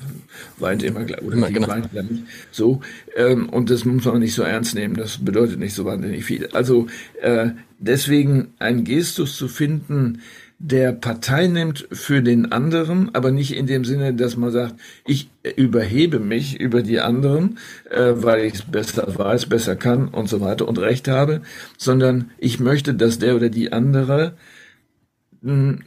weint 0.59 0.83
immer 0.83 1.05
gleich 1.05 1.21
oder 1.21 1.37
die 1.37 1.53
genau. 1.53 1.69
weint 1.69 1.93
nicht. 1.93 2.23
So. 2.51 2.81
Ähm, 3.17 3.51
und 3.51 3.69
das 3.69 3.85
muss 3.85 4.07
man 4.07 4.21
nicht 4.21 4.35
so 4.35 4.43
ernst 4.43 4.75
nehmen. 4.75 4.95
Das 4.95 5.19
bedeutet 5.19 5.59
nicht 5.59 5.75
so 5.75 5.85
wahnsinnig 5.85 6.25
viel. 6.25 6.49
Also 6.53 6.87
deswegen 7.79 8.55
ein 8.59 8.85
Gestus 8.85 9.37
zu 9.37 9.49
finden, 9.49 10.21
der 10.63 10.93
Partei 10.93 11.47
nimmt 11.47 11.89
für 11.91 12.23
den 12.23 12.53
anderen, 12.53 13.15
aber 13.15 13.31
nicht 13.31 13.57
in 13.57 13.67
dem 13.67 13.87
Sinne, 13.87 14.13
dass 14.13 14.37
man 14.37 14.53
sagt, 14.53 14.75
ich 15.07 15.31
überhebe 15.57 16.21
mich 16.21 16.61
über 16.61 16.83
die 16.83 17.01
anderen, 17.01 17.59
äh, 17.91 18.13
weil 18.17 18.45
ich 18.45 18.55
es 18.55 18.63
besser 18.63 19.19
weiß, 19.19 19.47
besser 19.47 19.75
kann 19.75 20.09
und 20.09 20.29
so 20.29 20.43
weiter 20.43 20.69
und 20.69 20.79
Recht 20.79 21.09
habe, 21.09 21.41
sondern 21.79 22.31
ich 22.37 22.61
möchte, 22.61 22.93
dass 22.93 23.19
der 23.19 23.37
oder 23.37 23.49
die 23.49 23.73
andere 23.73 24.37
mh, 25.41 25.53
hm, 25.53 25.85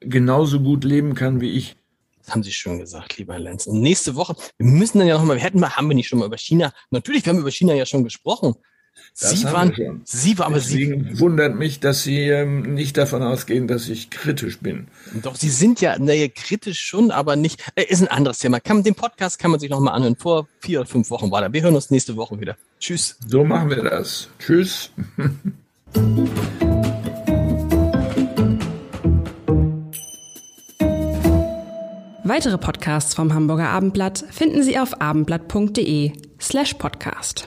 genauso 0.00 0.58
gut 0.58 0.82
leben 0.82 1.14
kann 1.14 1.40
wie 1.40 1.52
ich. 1.52 1.76
Das 2.18 2.34
haben 2.34 2.42
Sie 2.42 2.50
schon 2.50 2.80
gesagt, 2.80 3.18
lieber 3.18 3.38
Lenz. 3.38 3.68
Und 3.68 3.80
nächste 3.80 4.16
Woche, 4.16 4.34
wir 4.58 4.66
müssen 4.66 4.98
dann 4.98 5.06
ja 5.06 5.16
noch 5.16 5.24
mal, 5.24 5.36
wir 5.36 5.42
hätten 5.42 5.60
mal, 5.60 5.76
haben 5.76 5.86
wir 5.86 5.94
nicht 5.94 6.08
schon 6.08 6.18
mal 6.18 6.26
über 6.26 6.36
China, 6.36 6.72
natürlich, 6.90 7.24
wir 7.24 7.32
haben 7.32 7.40
über 7.40 7.52
China 7.52 7.74
ja 7.74 7.86
schon 7.86 8.02
gesprochen. 8.02 8.56
Das 9.18 9.30
Sie 9.30 9.44
waren. 9.44 10.02
Sie 10.04 10.38
waren, 10.38 10.52
aber 10.52 10.60
Sie, 10.60 10.86
Deswegen 10.86 11.18
wundert 11.20 11.56
mich, 11.56 11.80
dass 11.80 12.02
Sie 12.02 12.28
ähm, 12.28 12.74
nicht 12.74 12.96
davon 12.96 13.22
ausgehen, 13.22 13.66
dass 13.66 13.88
ich 13.88 14.10
kritisch 14.10 14.58
bin. 14.58 14.88
doch, 15.22 15.36
Sie 15.36 15.48
sind 15.48 15.80
ja, 15.80 15.98
naja, 15.98 16.28
kritisch 16.28 16.80
schon, 16.80 17.10
aber 17.10 17.36
nicht, 17.36 17.62
äh, 17.76 17.84
ist 17.84 18.02
ein 18.02 18.08
anderes 18.08 18.38
Thema. 18.38 18.60
Kann, 18.60 18.82
den 18.82 18.94
Podcast 18.94 19.38
kann 19.38 19.50
man 19.50 19.60
sich 19.60 19.70
nochmal 19.70 19.94
anhören. 19.94 20.16
Vor 20.16 20.48
vier 20.60 20.80
oder 20.80 20.88
fünf 20.88 21.10
Wochen 21.10 21.30
war 21.30 21.40
da. 21.40 21.52
Wir 21.52 21.62
hören 21.62 21.74
uns 21.74 21.90
nächste 21.90 22.16
Woche 22.16 22.40
wieder. 22.40 22.56
Tschüss. 22.78 23.16
So 23.26 23.44
machen 23.44 23.70
wir 23.70 23.82
das. 23.82 24.28
Tschüss. 24.38 24.90
Weitere 32.28 32.58
Podcasts 32.58 33.14
vom 33.14 33.32
Hamburger 33.32 33.68
Abendblatt 33.68 34.24
finden 34.30 34.64
Sie 34.64 34.80
auf 34.80 35.00
abendblatt.de 35.00 36.12
slash 36.40 36.74
podcast. 36.74 37.46